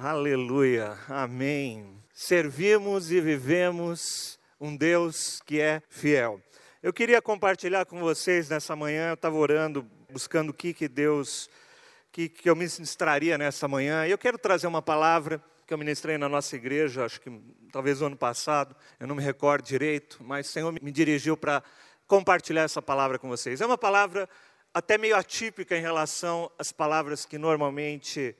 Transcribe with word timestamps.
Aleluia, 0.00 0.96
amém. 1.08 2.00
Servimos 2.14 3.10
e 3.10 3.20
vivemos 3.20 4.38
um 4.60 4.76
Deus 4.76 5.40
que 5.44 5.60
é 5.60 5.82
fiel. 5.88 6.40
Eu 6.80 6.92
queria 6.92 7.20
compartilhar 7.20 7.84
com 7.84 7.98
vocês 7.98 8.48
nessa 8.48 8.76
manhã, 8.76 9.08
eu 9.08 9.14
estava 9.14 9.34
orando, 9.34 9.84
buscando 10.08 10.50
o 10.50 10.54
que, 10.54 10.72
que 10.72 10.86
Deus, 10.86 11.50
que, 12.12 12.28
que 12.28 12.48
eu 12.48 12.54
ministraria 12.54 13.36
nessa 13.36 13.66
manhã, 13.66 14.06
eu 14.06 14.16
quero 14.16 14.38
trazer 14.38 14.68
uma 14.68 14.80
palavra 14.80 15.42
que 15.66 15.74
eu 15.74 15.78
ministrei 15.78 16.16
na 16.16 16.28
nossa 16.28 16.54
igreja, 16.54 17.04
acho 17.04 17.20
que 17.20 17.28
talvez 17.72 17.98
no 17.98 18.06
ano 18.06 18.16
passado, 18.16 18.76
eu 19.00 19.06
não 19.08 19.16
me 19.16 19.22
recordo 19.24 19.66
direito, 19.66 20.18
mas 20.22 20.48
o 20.48 20.52
Senhor 20.52 20.72
me 20.80 20.92
dirigiu 20.92 21.36
para 21.36 21.60
compartilhar 22.06 22.62
essa 22.62 22.80
palavra 22.80 23.18
com 23.18 23.28
vocês. 23.28 23.60
É 23.60 23.66
uma 23.66 23.76
palavra 23.76 24.28
até 24.72 24.96
meio 24.96 25.16
atípica 25.16 25.76
em 25.76 25.82
relação 25.82 26.48
às 26.56 26.70
palavras 26.70 27.26
que 27.26 27.36
normalmente 27.36 28.36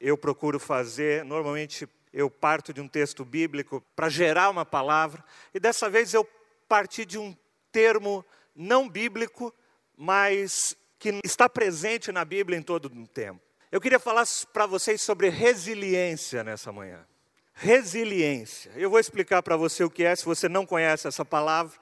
eu 0.00 0.16
procuro 0.16 0.58
fazer. 0.58 1.24
Normalmente 1.24 1.88
eu 2.12 2.30
parto 2.30 2.72
de 2.72 2.80
um 2.80 2.88
texto 2.88 3.24
bíblico 3.24 3.84
para 3.94 4.08
gerar 4.08 4.50
uma 4.50 4.64
palavra, 4.64 5.24
e 5.54 5.60
dessa 5.60 5.88
vez 5.88 6.12
eu 6.14 6.28
parti 6.68 7.04
de 7.04 7.18
um 7.18 7.36
termo 7.70 8.24
não 8.54 8.88
bíblico, 8.88 9.54
mas 9.96 10.76
que 10.98 11.20
está 11.24 11.48
presente 11.48 12.10
na 12.10 12.24
Bíblia 12.24 12.58
em 12.58 12.62
todo 12.62 12.86
o 12.86 13.06
tempo. 13.06 13.40
Eu 13.70 13.80
queria 13.80 14.00
falar 14.00 14.24
para 14.52 14.66
vocês 14.66 15.00
sobre 15.02 15.28
resiliência 15.28 16.42
nessa 16.42 16.72
manhã. 16.72 17.06
Resiliência. 17.54 18.72
Eu 18.74 18.90
vou 18.90 18.98
explicar 18.98 19.42
para 19.42 19.56
você 19.56 19.84
o 19.84 19.90
que 19.90 20.02
é, 20.02 20.14
se 20.16 20.24
você 20.24 20.48
não 20.48 20.66
conhece 20.66 21.06
essa 21.06 21.24
palavra, 21.24 21.78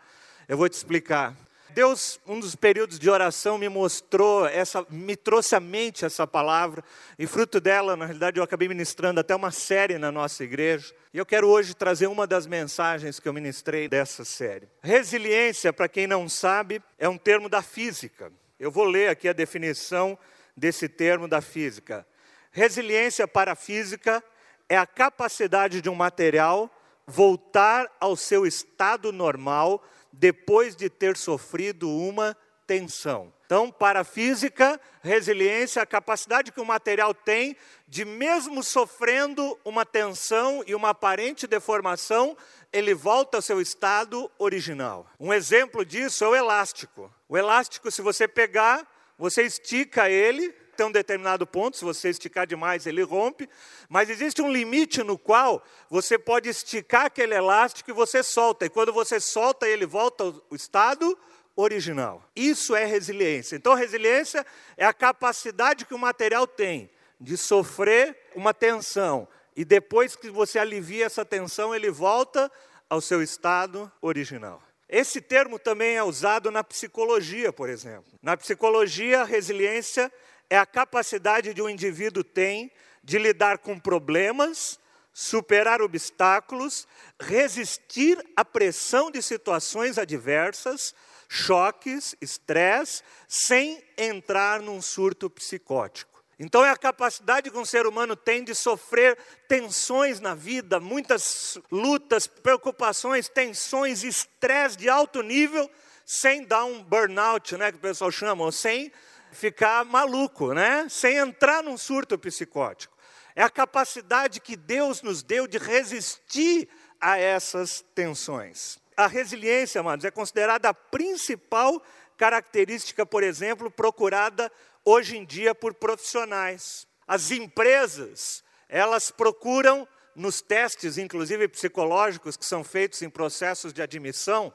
eu 0.47 0.57
vou 0.57 0.69
te 0.69 0.75
explicar. 0.75 1.35
Deus, 1.71 2.19
um 2.27 2.41
dos 2.41 2.55
períodos 2.57 2.99
de 2.99 3.11
oração, 3.11 3.59
me 3.59 3.69
mostrou, 3.69 4.47
essa, 4.47 4.87
me 4.91 5.15
trouxe 5.15 5.55
à 5.55 5.61
mente 5.61 6.05
essa 6.05 6.27
palavra, 6.27 6.83
e 7.19 7.27
fruto 7.27 7.61
dela, 7.61 7.97
na 7.97 8.05
realidade, 8.05 8.39
eu 8.39 8.45
acabei 8.45 8.69
ministrando 8.69 9.21
até 9.21 9.35
uma 9.35 9.51
série 9.51 9.99
na 9.99 10.11
nossa 10.11 10.43
igreja. 10.45 10.95
E 11.13 11.19
eu 11.19 11.27
quero 11.27 11.49
hoje 11.49 11.75
trazer 11.75 12.07
uma 12.07 12.27
das 12.27 12.47
mensagens 12.47 13.21
que 13.21 13.29
eu 13.29 13.33
ministrei 13.33 13.89
dessa 13.89 14.25
série. 14.25 14.69
Resiliência, 14.83 15.73
para 15.73 15.89
quem 15.89 16.07
não 16.07 16.29
sabe, 16.29 16.83
é 16.99 17.09
um 17.09 17.19
termo 17.19 17.49
da 17.49 17.63
física. 17.63 18.33
Eu 18.59 18.71
vou 18.71 18.85
ler 18.85 19.09
aqui 19.09 19.29
a 19.29 19.33
definição 19.33 20.19
desse 20.57 20.89
termo 20.89 21.29
da 21.29 21.41
física. 21.41 22.07
Resiliência 22.51 23.29
para 23.29 23.53
a 23.53 23.57
física 23.57 24.23
é 24.69 24.77
a 24.77 24.87
capacidade 24.87 25.81
de 25.81 25.89
um 25.89 25.95
material 25.95 26.71
voltar 27.07 27.91
ao 27.99 28.15
seu 28.17 28.47
estado 28.47 29.11
normal 29.13 29.83
depois 30.13 30.75
de 30.75 30.89
ter 30.89 31.17
sofrido 31.17 31.91
uma 31.91 32.37
tensão. 32.67 33.33
Então, 33.47 33.71
para 33.71 34.01
a 34.01 34.05
física, 34.05 34.79
resiliência, 35.03 35.81
a 35.81 35.87
capacidade 35.87 36.53
que 36.53 36.61
o 36.61 36.67
material 36.67 37.15
tem 37.15 37.57
de, 37.87 38.05
mesmo 38.05 38.63
sofrendo 38.63 39.59
uma 39.65 39.87
tensão 39.87 40.63
e 40.67 40.75
uma 40.75 40.91
aparente 40.91 41.47
deformação, 41.47 42.37
ele 42.71 42.93
volta 42.93 43.39
ao 43.39 43.43
seu 43.43 43.59
estado 43.59 44.31
original. 44.39 45.07
Um 45.19 45.33
exemplo 45.33 45.83
disso 45.83 46.25
é 46.25 46.29
o 46.29 46.37
elástico. 46.37 47.11
O 47.27 47.39
elástico, 47.39 47.91
se 47.91 48.03
você 48.03 48.29
pegar, 48.29 48.87
você 49.17 49.45
estica 49.45 50.11
ele, 50.11 50.55
até 50.79 50.85
um 50.85 50.93
determinado 50.93 51.45
ponto, 51.45 51.77
se 51.77 51.85
você 51.85 52.09
esticar 52.09 52.47
demais, 52.47 52.87
ele 52.87 53.03
rompe, 53.03 53.49
mas 53.89 54.09
existe 54.09 54.41
um 54.41 54.51
limite 54.51 55.03
no 55.03 55.19
qual 55.19 55.61
você 55.91 56.17
pode 56.17 56.49
esticar 56.49 57.07
aquele 57.07 57.35
elástico 57.35 57.91
e 57.91 57.93
você 57.93 58.23
solta, 58.23 58.65
e 58.65 58.71
quando 58.71 58.93
você 58.93 59.19
solta, 59.19 59.67
ele 59.69 59.85
volta 59.85 60.23
ao 60.23 60.43
estado 60.53 61.19
original. 61.57 62.23
Isso 62.37 62.77
é 62.77 62.85
resiliência. 62.85 63.57
Então, 63.57 63.75
resiliência 63.75 64.47
é 64.77 64.87
a 64.87 64.95
capacidade 64.95 65.85
que 65.85 65.95
o 65.95 65.99
material 65.99 66.47
tem 66.47 66.89
de 67.21 67.37
sofrer 67.37 68.17
uma 68.37 68.55
tensão, 68.55 69.27
e 69.57 69.65
depois 69.65 70.15
que 70.15 70.31
você 70.31 70.61
alivia 70.61 71.07
essa 71.07 71.25
tensão, 71.25 71.75
ele 71.75 71.91
volta 71.91 72.49
ao 72.89 73.01
seu 73.01 73.21
estado 73.21 73.91
original. 74.01 74.63
Esse 74.89 75.21
termo 75.21 75.59
também 75.59 75.97
é 75.97 76.05
usado 76.05 76.53
na 76.53 76.63
psicologia, 76.63 77.53
por 77.53 77.69
exemplo. 77.69 78.13
Na 78.23 78.37
psicologia, 78.37 79.25
resiliência 79.25 80.11
é 80.51 80.59
a 80.59 80.67
capacidade 80.67 81.53
de 81.53 81.63
um 81.63 81.69
indivíduo 81.69 82.25
tem 82.25 82.71
de 83.03 83.19
lidar 83.19 83.59
com 83.59 83.79
problemas, 83.79 84.79
superar 85.13 85.83
obstáculos, 85.83 86.87
resistir 87.21 88.23
à 88.37 88.45
pressão 88.45 89.11
de 89.11 89.23
situações 89.23 89.99
adversas, 89.99 90.95
choques, 91.29 92.15
estresse, 92.21 93.03
sem 93.27 93.83
entrar 93.97 94.61
num 94.61 94.81
surto 94.81 95.29
psicótico. 95.29 96.23
Então 96.39 96.65
é 96.65 96.71
a 96.71 96.77
capacidade 96.77 97.51
que 97.51 97.59
um 97.59 97.65
ser 97.65 97.85
humano 97.87 98.15
tem 98.15 98.45
de 98.45 98.55
sofrer 98.55 99.19
tensões 99.49 100.21
na 100.21 100.37
vida, 100.37 100.79
muitas 100.79 101.59
lutas, 101.71 102.29
preocupações, 102.29 103.29
tensões, 103.29 104.05
estresse 104.05 104.77
de 104.77 104.89
alto 104.89 105.21
nível, 105.21 105.69
sem 106.07 106.45
dar 106.45 106.65
um 106.65 106.83
burnout, 106.83 107.57
né, 107.57 107.73
que 107.73 107.79
o 107.79 107.81
pessoal 107.81 108.11
chama, 108.13 108.45
ou 108.45 108.53
sem 108.53 108.93
ficar 109.33 109.85
maluco, 109.85 110.53
né? 110.53 110.87
Sem 110.89 111.17
entrar 111.17 111.63
num 111.63 111.77
surto 111.77 112.19
psicótico. 112.19 112.97
É 113.35 113.43
a 113.43 113.51
capacidade 113.51 114.41
que 114.41 114.57
Deus 114.57 115.03
nos 115.03 115.23
deu 115.23 115.47
de 115.47 115.59
resistir 115.59 116.69
a 117.01 117.19
essas 117.19 117.85
tensões. 117.95 118.79
A 118.97 119.07
resiliência, 119.07 119.81
amados, 119.81 120.05
é 120.05 120.11
considerada 120.11 120.69
a 120.69 120.75
principal 120.75 121.81
característica, 122.17 123.07
por 123.07 123.23
exemplo, 123.23 123.71
procurada 123.71 124.51
hoje 124.85 125.17
em 125.17 125.25
dia 125.25 125.55
por 125.55 125.73
profissionais. 125.75 126.87
As 127.07 127.31
empresas, 127.31 128.43
elas 128.69 129.11
procuram 129.11 129.87
nos 130.17 130.43
testes, 130.43 130.99
inclusive 130.99 131.47
psicológicos, 131.47 132.37
que 132.37 132.45
são 132.45 132.65
feitos 132.65 133.01
em 133.03 133.09
processos 133.09 133.73
de 133.73 133.81
admissão, 133.81 134.53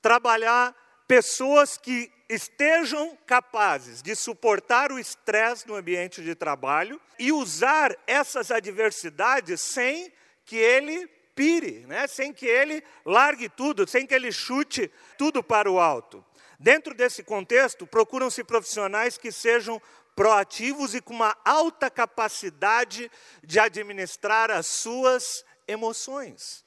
trabalhar 0.00 0.74
pessoas 1.06 1.76
que 1.76 2.10
estejam 2.32 3.16
capazes 3.26 4.02
de 4.02 4.16
suportar 4.16 4.90
o 4.90 4.98
estresse 4.98 5.68
no 5.68 5.74
ambiente 5.74 6.22
de 6.22 6.34
trabalho 6.34 6.98
e 7.18 7.30
usar 7.30 7.94
essas 8.06 8.50
adversidades 8.50 9.60
sem 9.60 10.10
que 10.46 10.56
ele 10.56 11.06
pire, 11.34 11.84
né? 11.86 12.06
sem 12.06 12.32
que 12.32 12.46
ele 12.46 12.82
largue 13.04 13.50
tudo, 13.50 13.86
sem 13.86 14.06
que 14.06 14.14
ele 14.14 14.32
chute 14.32 14.90
tudo 15.18 15.42
para 15.42 15.70
o 15.70 15.78
alto. 15.78 16.24
Dentro 16.58 16.94
desse 16.94 17.22
contexto, 17.22 17.86
procuram-se 17.86 18.42
profissionais 18.42 19.18
que 19.18 19.30
sejam 19.30 19.80
proativos 20.16 20.94
e 20.94 21.02
com 21.02 21.12
uma 21.12 21.36
alta 21.44 21.90
capacidade 21.90 23.10
de 23.42 23.58
administrar 23.58 24.50
as 24.50 24.66
suas 24.66 25.44
emoções. 25.68 26.64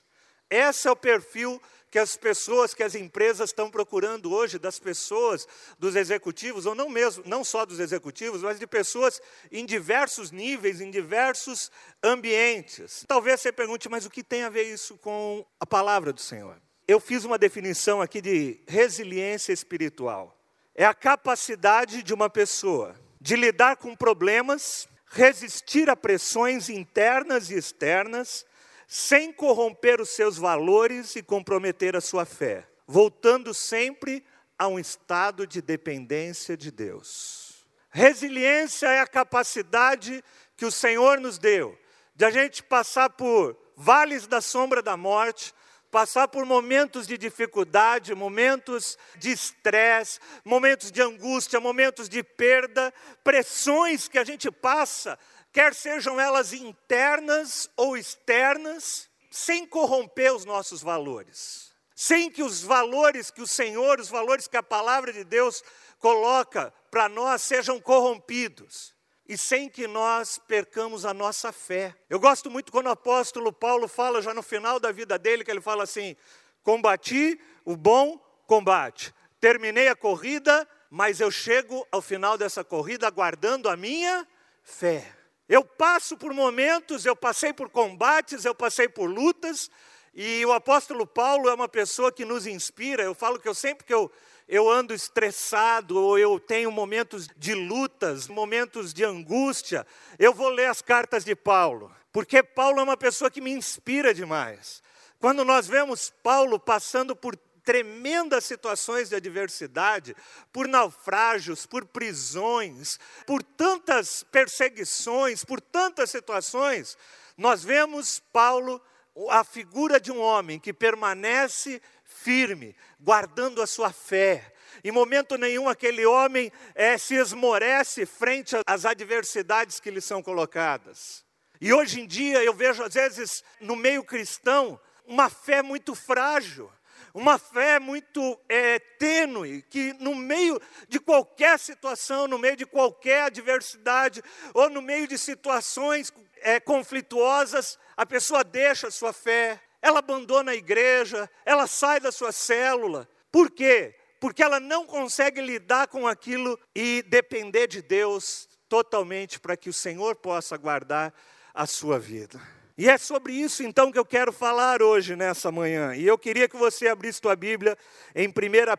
Esse 0.48 0.88
é 0.88 0.92
o 0.92 0.96
perfil 0.96 1.60
que 1.96 2.00
as 2.00 2.18
pessoas, 2.18 2.74
que 2.74 2.84
as 2.84 2.94
empresas 2.94 3.52
estão 3.52 3.72
procurando 3.72 4.34
hoje, 4.34 4.60
das 4.60 4.78
pessoas, 4.78 5.48
dos 5.80 5.96
executivos, 5.96 6.66
ou 6.66 6.76
não 6.76 6.90
mesmo, 6.90 7.24
não 7.26 7.42
só 7.42 7.66
dos 7.66 7.80
executivos, 7.80 8.42
mas 8.42 8.60
de 8.60 8.68
pessoas 8.68 9.22
em 9.50 9.66
diversos 9.66 10.30
níveis, 10.30 10.82
em 10.82 10.92
diversos 10.92 11.72
ambientes. 12.04 13.06
Talvez 13.08 13.40
você 13.40 13.50
pergunte, 13.50 13.88
mas 13.88 14.06
o 14.06 14.10
que 14.10 14.26
tem 14.26 14.44
a 14.44 14.50
ver 14.50 14.64
isso 14.64 14.98
com 14.98 15.46
a 15.58 15.66
palavra 15.66 16.12
do 16.12 16.20
Senhor? 16.20 16.58
Eu 16.86 17.00
fiz 17.00 17.24
uma 17.24 17.38
definição 17.38 18.02
aqui 18.02 18.20
de 18.20 18.60
resiliência 18.68 19.54
espiritual. 19.54 20.38
É 20.76 20.86
a 20.86 20.94
capacidade 20.94 22.04
de 22.04 22.14
uma 22.14 22.30
pessoa 22.30 22.94
de 23.22 23.38
lidar 23.38 23.78
com 23.78 23.96
problemas, 23.96 24.86
resistir 25.12 25.90
a 25.90 25.96
pressões 25.96 26.68
internas 26.68 27.50
e 27.50 27.54
externas, 27.54 28.46
sem 28.88 29.32
corromper 29.32 30.00
os 30.00 30.10
seus 30.10 30.38
valores 30.38 31.16
e 31.16 31.24
comprometer 31.24 31.96
a 31.96 32.02
sua 32.02 32.26
fé, 32.26 32.68
voltando 32.88 33.54
sempre 33.54 34.24
a 34.58 34.68
um 34.68 34.80
estado 34.80 35.46
de 35.46 35.62
dependência 35.62 36.56
de 36.56 36.72
Deus. 36.72 37.66
Resiliência 37.90 38.88
é 38.88 39.00
a 39.00 39.08
capacidade 39.08 40.24
que 40.58 40.66
o 40.66 40.72
Senhor 40.72 41.20
nos 41.20 41.38
deu 41.38 41.78
de 42.16 42.24
a 42.24 42.30
gente 42.30 42.64
passar 42.64 43.10
por 43.10 43.58
vales 43.76 44.26
da 44.26 44.40
sombra 44.40 44.82
da 44.82 44.96
morte, 44.96 45.54
passar 45.92 46.28
por 46.28 46.46
momentos 46.46 47.08
de 47.08 47.18
dificuldade, 47.18 48.16
momentos 48.16 48.98
de 49.18 49.32
estresse, 49.32 50.20
momentos 50.44 50.92
de 50.92 51.02
angústia, 51.02 51.60
momentos 51.60 52.10
de 52.10 52.24
perda, 52.24 52.94
pressões 53.24 54.08
que 54.08 54.18
a 54.18 54.24
gente 54.24 54.50
passa 54.50 55.20
quer 55.56 55.74
sejam 55.74 56.20
elas 56.20 56.52
internas 56.52 57.70
ou 57.78 57.96
externas, 57.96 59.10
sem 59.32 59.66
corromper 59.66 60.36
os 60.36 60.44
nossos 60.44 60.84
valores, 60.84 61.72
sem 61.96 62.30
que 62.30 62.44
os 62.44 62.62
valores 62.62 63.32
que 63.32 63.42
o 63.42 63.48
Senhor, 63.48 64.02
os 64.02 64.10
valores 64.10 64.50
que 64.50 64.58
a 64.58 64.62
palavra 64.62 65.14
de 65.14 65.24
Deus 65.24 65.64
coloca 65.98 66.74
para 66.92 67.08
nós 67.08 67.42
sejam 67.42 67.80
corrompidos 67.80 68.94
e 69.26 69.38
sem 69.38 69.70
que 69.70 69.88
nós 69.88 70.38
percamos 70.46 71.06
a 71.06 71.14
nossa 71.14 71.54
fé. 71.54 71.96
Eu 72.10 72.20
gosto 72.20 72.52
muito 72.52 72.70
quando 72.70 72.88
o 72.88 72.92
apóstolo 72.92 73.54
Paulo 73.54 73.88
fala, 73.88 74.22
já 74.22 74.34
no 74.34 74.44
final 74.44 74.78
da 74.78 74.92
vida 74.92 75.18
dele, 75.18 75.46
que 75.46 75.52
ele 75.52 75.62
fala 75.62 75.84
assim: 75.84 76.18
combati 76.64 77.40
o 77.64 77.78
bom 77.78 78.18
combate, 78.46 79.14
terminei 79.40 79.88
a 79.88 79.96
corrida, 79.96 80.68
mas 80.90 81.22
eu 81.22 81.32
chego 81.32 81.88
ao 81.94 82.02
final 82.02 82.38
dessa 82.38 82.62
corrida 82.62 83.08
aguardando 83.08 83.70
a 83.70 83.78
minha 83.78 84.28
fé. 84.62 85.16
Eu 85.48 85.64
passo 85.64 86.18
por 86.18 86.34
momentos, 86.34 87.06
eu 87.06 87.16
passei 87.16 87.54
por 87.54 87.70
combates, 87.70 88.46
eu 88.46 88.56
passei 88.56 88.90
por 88.90 89.08
lutas, 89.08 89.70
e 90.14 90.44
o 90.46 90.52
apóstolo 90.52 91.06
Paulo 91.06 91.50
é 91.50 91.54
uma 91.54 91.68
pessoa 91.68 92.12
que 92.12 92.26
nos 92.26 92.48
inspira. 92.48 93.04
Eu 93.04 93.14
falo 93.14 93.40
que 93.40 93.48
eu 93.48 93.54
sempre 93.54 93.86
que 93.86 93.94
eu, 93.94 94.12
eu 94.48 94.70
ando 94.70 94.94
estressado, 94.94 96.02
ou 96.02 96.18
eu 96.18 96.40
tenho 96.40 96.72
momentos 96.72 97.28
de 97.38 97.54
lutas, 97.54 98.28
momentos 98.28 98.92
de 98.92 99.04
angústia, 99.04 99.86
eu 100.18 100.34
vou 100.34 100.50
ler 100.50 100.68
as 100.68 100.82
cartas 100.82 101.24
de 101.24 101.36
Paulo, 101.36 101.92
porque 102.12 102.42
Paulo 102.42 102.80
é 102.80 102.84
uma 102.84 102.98
pessoa 102.98 103.30
que 103.30 103.42
me 103.42 103.52
inspira 103.52 104.14
demais. 104.14 104.82
Quando 105.20 105.46
nós 105.46 105.68
vemos 105.68 106.12
Paulo 106.24 106.60
passando 106.60 107.16
por 107.16 107.36
tremendas 107.66 108.46
situações 108.46 109.10
de 109.10 109.16
adversidade, 109.16 110.16
por 110.54 110.68
naufrágios, 110.68 111.66
por 111.66 111.84
prisões, 111.84 113.00
por 113.26 113.42
tantas 113.42 114.24
perseguições, 114.24 115.44
por 115.44 115.60
tantas 115.60 116.12
situações, 116.12 116.96
nós 117.36 117.64
vemos 117.64 118.22
Paulo, 118.32 118.82
a 119.30 119.44
figura 119.44 120.00
de 120.00 120.12
um 120.12 120.20
homem 120.20 120.60
que 120.60 120.72
permanece 120.72 121.82
firme, 122.04 122.76
guardando 123.00 123.62
a 123.62 123.68
sua 123.68 123.92
fé. 123.92 124.54
Em 124.84 124.92
momento 124.92 125.38
nenhum 125.38 125.68
aquele 125.68 126.06
homem 126.06 126.52
é, 126.76 126.98
se 126.98 127.16
esmorece 127.16 128.06
frente 128.06 128.56
às 128.68 128.86
adversidades 128.86 129.80
que 129.80 129.90
lhe 129.90 130.02
são 130.02 130.22
colocadas. 130.22 131.26
E 131.60 131.74
hoje 131.74 132.02
em 132.02 132.08
dia 132.08 132.44
eu 132.44 132.54
vejo, 132.54 132.84
às 132.84 132.94
vezes, 132.94 133.44
no 133.60 133.76
meio 133.76 134.04
cristão, 134.04 134.80
uma 135.06 135.30
fé 135.30 135.62
muito 135.62 135.96
frágil 135.96 136.72
uma 137.16 137.40
fé 137.40 137.80
muito 137.80 138.38
é, 138.50 138.78
tênue, 138.78 139.62
que 139.70 139.94
no 139.94 140.14
meio 140.14 140.62
de 140.90 141.00
qualquer 141.00 141.58
situação, 141.58 142.28
no 142.28 142.38
meio 142.38 142.58
de 142.58 142.66
qualquer 142.66 143.22
adversidade, 143.24 144.22
ou 144.54 144.70
no 144.70 144.82
meio 144.82 145.08
de 145.08 145.18
situações 145.18 146.12
é, 146.42 146.60
conflituosas, 146.60 147.80
a 147.96 148.06
pessoa 148.06 148.44
deixa 148.44 148.90
a 148.90 148.92
sua 148.92 149.14
fé, 149.14 149.62
ela 149.82 150.00
abandona 150.00 150.52
a 150.52 150.56
igreja, 150.56 151.30
ela 151.46 151.68
sai 151.68 152.02
da 152.02 152.12
sua 152.12 152.34
célula. 152.34 153.08
Por 153.32 153.50
quê? 153.50 153.96
Porque 154.20 154.44
ela 154.44 154.60
não 154.60 154.86
consegue 154.86 155.40
lidar 155.40 155.88
com 155.88 156.06
aquilo 156.06 156.60
e 156.76 157.02
depender 157.08 157.68
de 157.68 157.82
Deus 157.82 158.50
totalmente 158.68 159.40
para 159.40 159.56
que 159.56 159.70
o 159.70 159.74
Senhor 159.74 160.18
possa 160.18 160.58
guardar 160.58 161.14
a 161.54 161.66
sua 161.66 161.98
vida. 161.98 162.42
E 162.78 162.90
é 162.90 162.98
sobre 162.98 163.32
isso 163.32 163.64
então 163.64 163.90
que 163.90 163.98
eu 163.98 164.04
quero 164.04 164.34
falar 164.34 164.82
hoje, 164.82 165.16
nessa 165.16 165.50
manhã. 165.50 165.96
E 165.96 166.06
eu 166.06 166.18
queria 166.18 166.46
que 166.50 166.58
você 166.58 166.90
abrisse 166.90 167.22
tua 167.22 167.34
Bíblia 167.34 167.78
em 168.14 168.28
1 168.28 168.32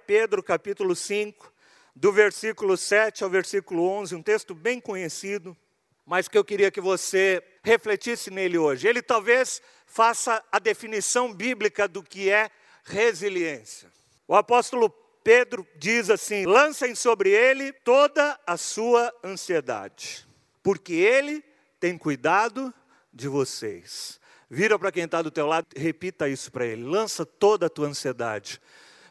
Pedro, 0.07 0.43
capítulo 0.43 0.95
5, 0.95 1.51
do 1.95 2.13
versículo 2.13 2.77
7 2.77 3.25
ao 3.25 3.31
versículo 3.31 3.89
11, 3.89 4.15
um 4.15 4.23
texto 4.23 4.55
bem 4.55 4.79
conhecido, 4.83 5.57
mas 6.05 6.29
que 6.29 6.37
eu 6.37 6.45
queria 6.45 6.71
que 6.71 6.81
você 6.81 7.43
refletisse 7.65 8.31
nele 8.31 8.59
hoje. 8.59 8.87
Ele 8.87 9.01
talvez 9.01 9.63
faça 9.87 10.45
a 10.53 10.59
definição 10.59 11.33
bíblica 11.33 11.89
do 11.89 12.03
que 12.03 12.29
é 12.29 12.51
resiliência. 12.85 13.91
O 14.29 14.35
apóstolo 14.35 14.91
Pedro 15.25 15.67
diz 15.75 16.11
assim: 16.11 16.45
lancem 16.45 16.95
sobre 16.95 17.31
ele 17.31 17.73
toda 17.73 18.39
a 18.47 18.59
sua 18.59 19.11
ansiedade, 19.25 20.29
porque 20.63 20.93
ele 20.93 21.43
tem 21.81 21.97
cuidado 21.97 22.75
de 23.17 23.29
vocês. 23.29 24.21
Vira 24.49 24.79
para 24.79 24.93
quem 24.93 25.05
está 25.05 25.23
do 25.23 25.31
teu 25.31 25.47
lado, 25.47 25.67
repita 25.75 26.29
isso 26.29 26.53
para 26.53 26.67
ele. 26.67 26.85
Lança 26.85 27.25
toda 27.25 27.67
a 27.67 27.71
tua 27.71 27.89
ansiedade, 27.89 28.61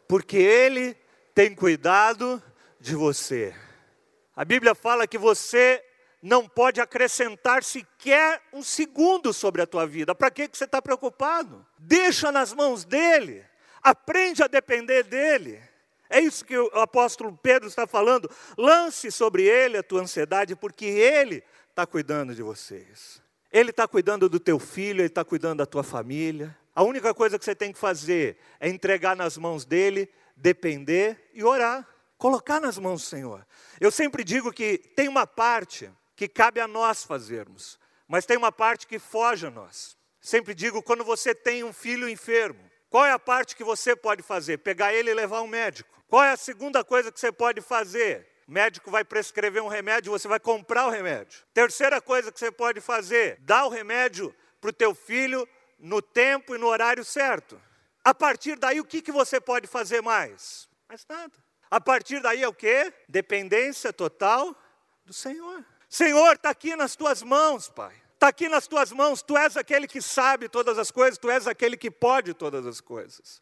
porque 0.07 0.37
ele 0.37 0.95
tem 1.33 1.53
cuidado 1.53 2.41
de 2.79 2.95
você. 2.95 3.53
A 4.35 4.45
Bíblia 4.45 4.75
fala 4.75 5.07
que 5.07 5.17
você 5.17 5.83
não 6.21 6.47
pode 6.47 6.79
acrescentar 6.79 7.63
sequer 7.63 8.41
um 8.53 8.63
segundo 8.63 9.33
sobre 9.33 9.61
a 9.61 9.67
tua 9.67 9.85
vida. 9.85 10.13
Para 10.15 10.31
que, 10.31 10.47
que 10.47 10.57
você 10.57 10.65
está 10.65 10.81
preocupado? 10.81 11.65
Deixa 11.77 12.31
nas 12.31 12.53
mãos 12.53 12.85
dele. 12.85 13.43
Aprende 13.81 14.43
a 14.43 14.47
depender 14.47 15.03
dele. 15.03 15.61
É 16.09 16.19
isso 16.19 16.45
que 16.45 16.57
o 16.57 16.79
apóstolo 16.79 17.37
Pedro 17.41 17.67
está 17.67 17.87
falando. 17.87 18.29
Lance 18.57 19.11
sobre 19.11 19.43
ele 19.43 19.77
a 19.77 19.83
tua 19.83 20.01
ansiedade, 20.01 20.55
porque 20.55 20.85
ele 20.85 21.43
está 21.69 21.85
cuidando 21.85 22.33
de 22.33 22.41
vocês. 22.41 23.24
Ele 23.55 23.69
está 23.69 23.87
cuidando 23.87 24.27
do 24.27 24.37
teu 24.37 24.59
filho, 24.59 24.99
Ele 24.99 25.07
está 25.07 25.23
cuidando 25.23 25.59
da 25.59 25.65
tua 25.65 25.81
família. 25.81 26.53
A 26.75 26.83
única 26.83 27.13
coisa 27.13 27.39
que 27.39 27.45
você 27.45 27.55
tem 27.55 27.71
que 27.71 27.79
fazer 27.79 28.37
é 28.59 28.67
entregar 28.67 29.15
nas 29.15 29.37
mãos 29.37 29.63
dele, 29.63 30.09
depender 30.35 31.29
e 31.33 31.41
orar. 31.41 31.87
Colocar 32.17 32.59
nas 32.59 32.77
mãos 32.77 33.03
do 33.03 33.07
Senhor. 33.07 33.47
Eu 33.79 33.91
sempre 33.91 34.25
digo 34.25 34.51
que 34.51 34.77
tem 34.77 35.07
uma 35.07 35.25
parte 35.25 35.89
que 36.17 36.27
cabe 36.27 36.59
a 36.59 36.67
nós 36.67 37.05
fazermos, 37.05 37.79
mas 38.09 38.25
tem 38.25 38.35
uma 38.35 38.51
parte 38.51 38.85
que 38.85 38.99
foge 38.99 39.47
a 39.47 39.49
nós. 39.49 39.95
Sempre 40.19 40.53
digo, 40.53 40.83
quando 40.83 41.05
você 41.05 41.33
tem 41.33 41.63
um 41.63 41.71
filho 41.71 42.09
enfermo, 42.09 42.59
qual 42.89 43.05
é 43.05 43.13
a 43.13 43.19
parte 43.19 43.55
que 43.55 43.63
você 43.63 43.95
pode 43.95 44.21
fazer? 44.21 44.57
Pegar 44.57 44.93
ele 44.93 45.11
e 45.11 45.13
levar 45.13 45.37
ao 45.37 45.47
médico. 45.47 46.03
Qual 46.09 46.21
é 46.21 46.31
a 46.31 46.37
segunda 46.37 46.83
coisa 46.83 47.09
que 47.09 47.17
você 47.17 47.31
pode 47.31 47.61
fazer? 47.61 48.27
Médico 48.47 48.91
vai 48.91 49.03
prescrever 49.03 49.61
um 49.61 49.67
remédio, 49.67 50.11
você 50.11 50.27
vai 50.27 50.39
comprar 50.39 50.85
o 50.85 50.89
remédio. 50.89 51.43
Terceira 51.53 51.99
coisa 51.99 52.31
que 52.31 52.39
você 52.39 52.51
pode 52.51 52.79
fazer, 52.79 53.39
dar 53.41 53.65
o 53.65 53.69
remédio 53.69 54.35
para 54.61 54.69
o 54.69 54.73
teu 54.73 54.93
filho 54.93 55.47
no 55.79 56.01
tempo 56.01 56.55
e 56.55 56.57
no 56.57 56.67
horário 56.67 57.03
certo. 57.03 57.59
A 58.03 58.13
partir 58.13 58.55
daí, 58.57 58.79
o 58.79 58.85
que, 58.85 59.01
que 59.01 59.11
você 59.11 59.41
pode 59.41 59.65
fazer 59.65 60.01
mais? 60.01 60.69
Mais 60.87 61.05
nada. 61.09 61.33
A 61.71 61.81
partir 61.81 62.21
daí 62.21 62.43
é 62.43 62.47
o 62.47 62.53
quê? 62.53 62.93
Dependência 63.09 63.91
total 63.91 64.55
do 65.03 65.11
Senhor. 65.11 65.65
Senhor, 65.89 66.35
está 66.35 66.51
aqui 66.51 66.75
nas 66.75 66.95
tuas 66.95 67.23
mãos, 67.23 67.67
Pai. 67.67 67.95
Está 68.13 68.27
aqui 68.27 68.47
nas 68.47 68.67
tuas 68.67 68.91
mãos, 68.91 69.21
tu 69.21 69.35
és 69.37 69.57
aquele 69.57 69.87
que 69.87 70.01
sabe 70.01 70.47
todas 70.47 70.77
as 70.77 70.89
coisas, 70.91 71.17
tu 71.17 71.29
és 71.29 71.47
aquele 71.47 71.75
que 71.75 71.91
pode 71.91 72.33
todas 72.33 72.65
as 72.65 72.79
coisas. 72.79 73.41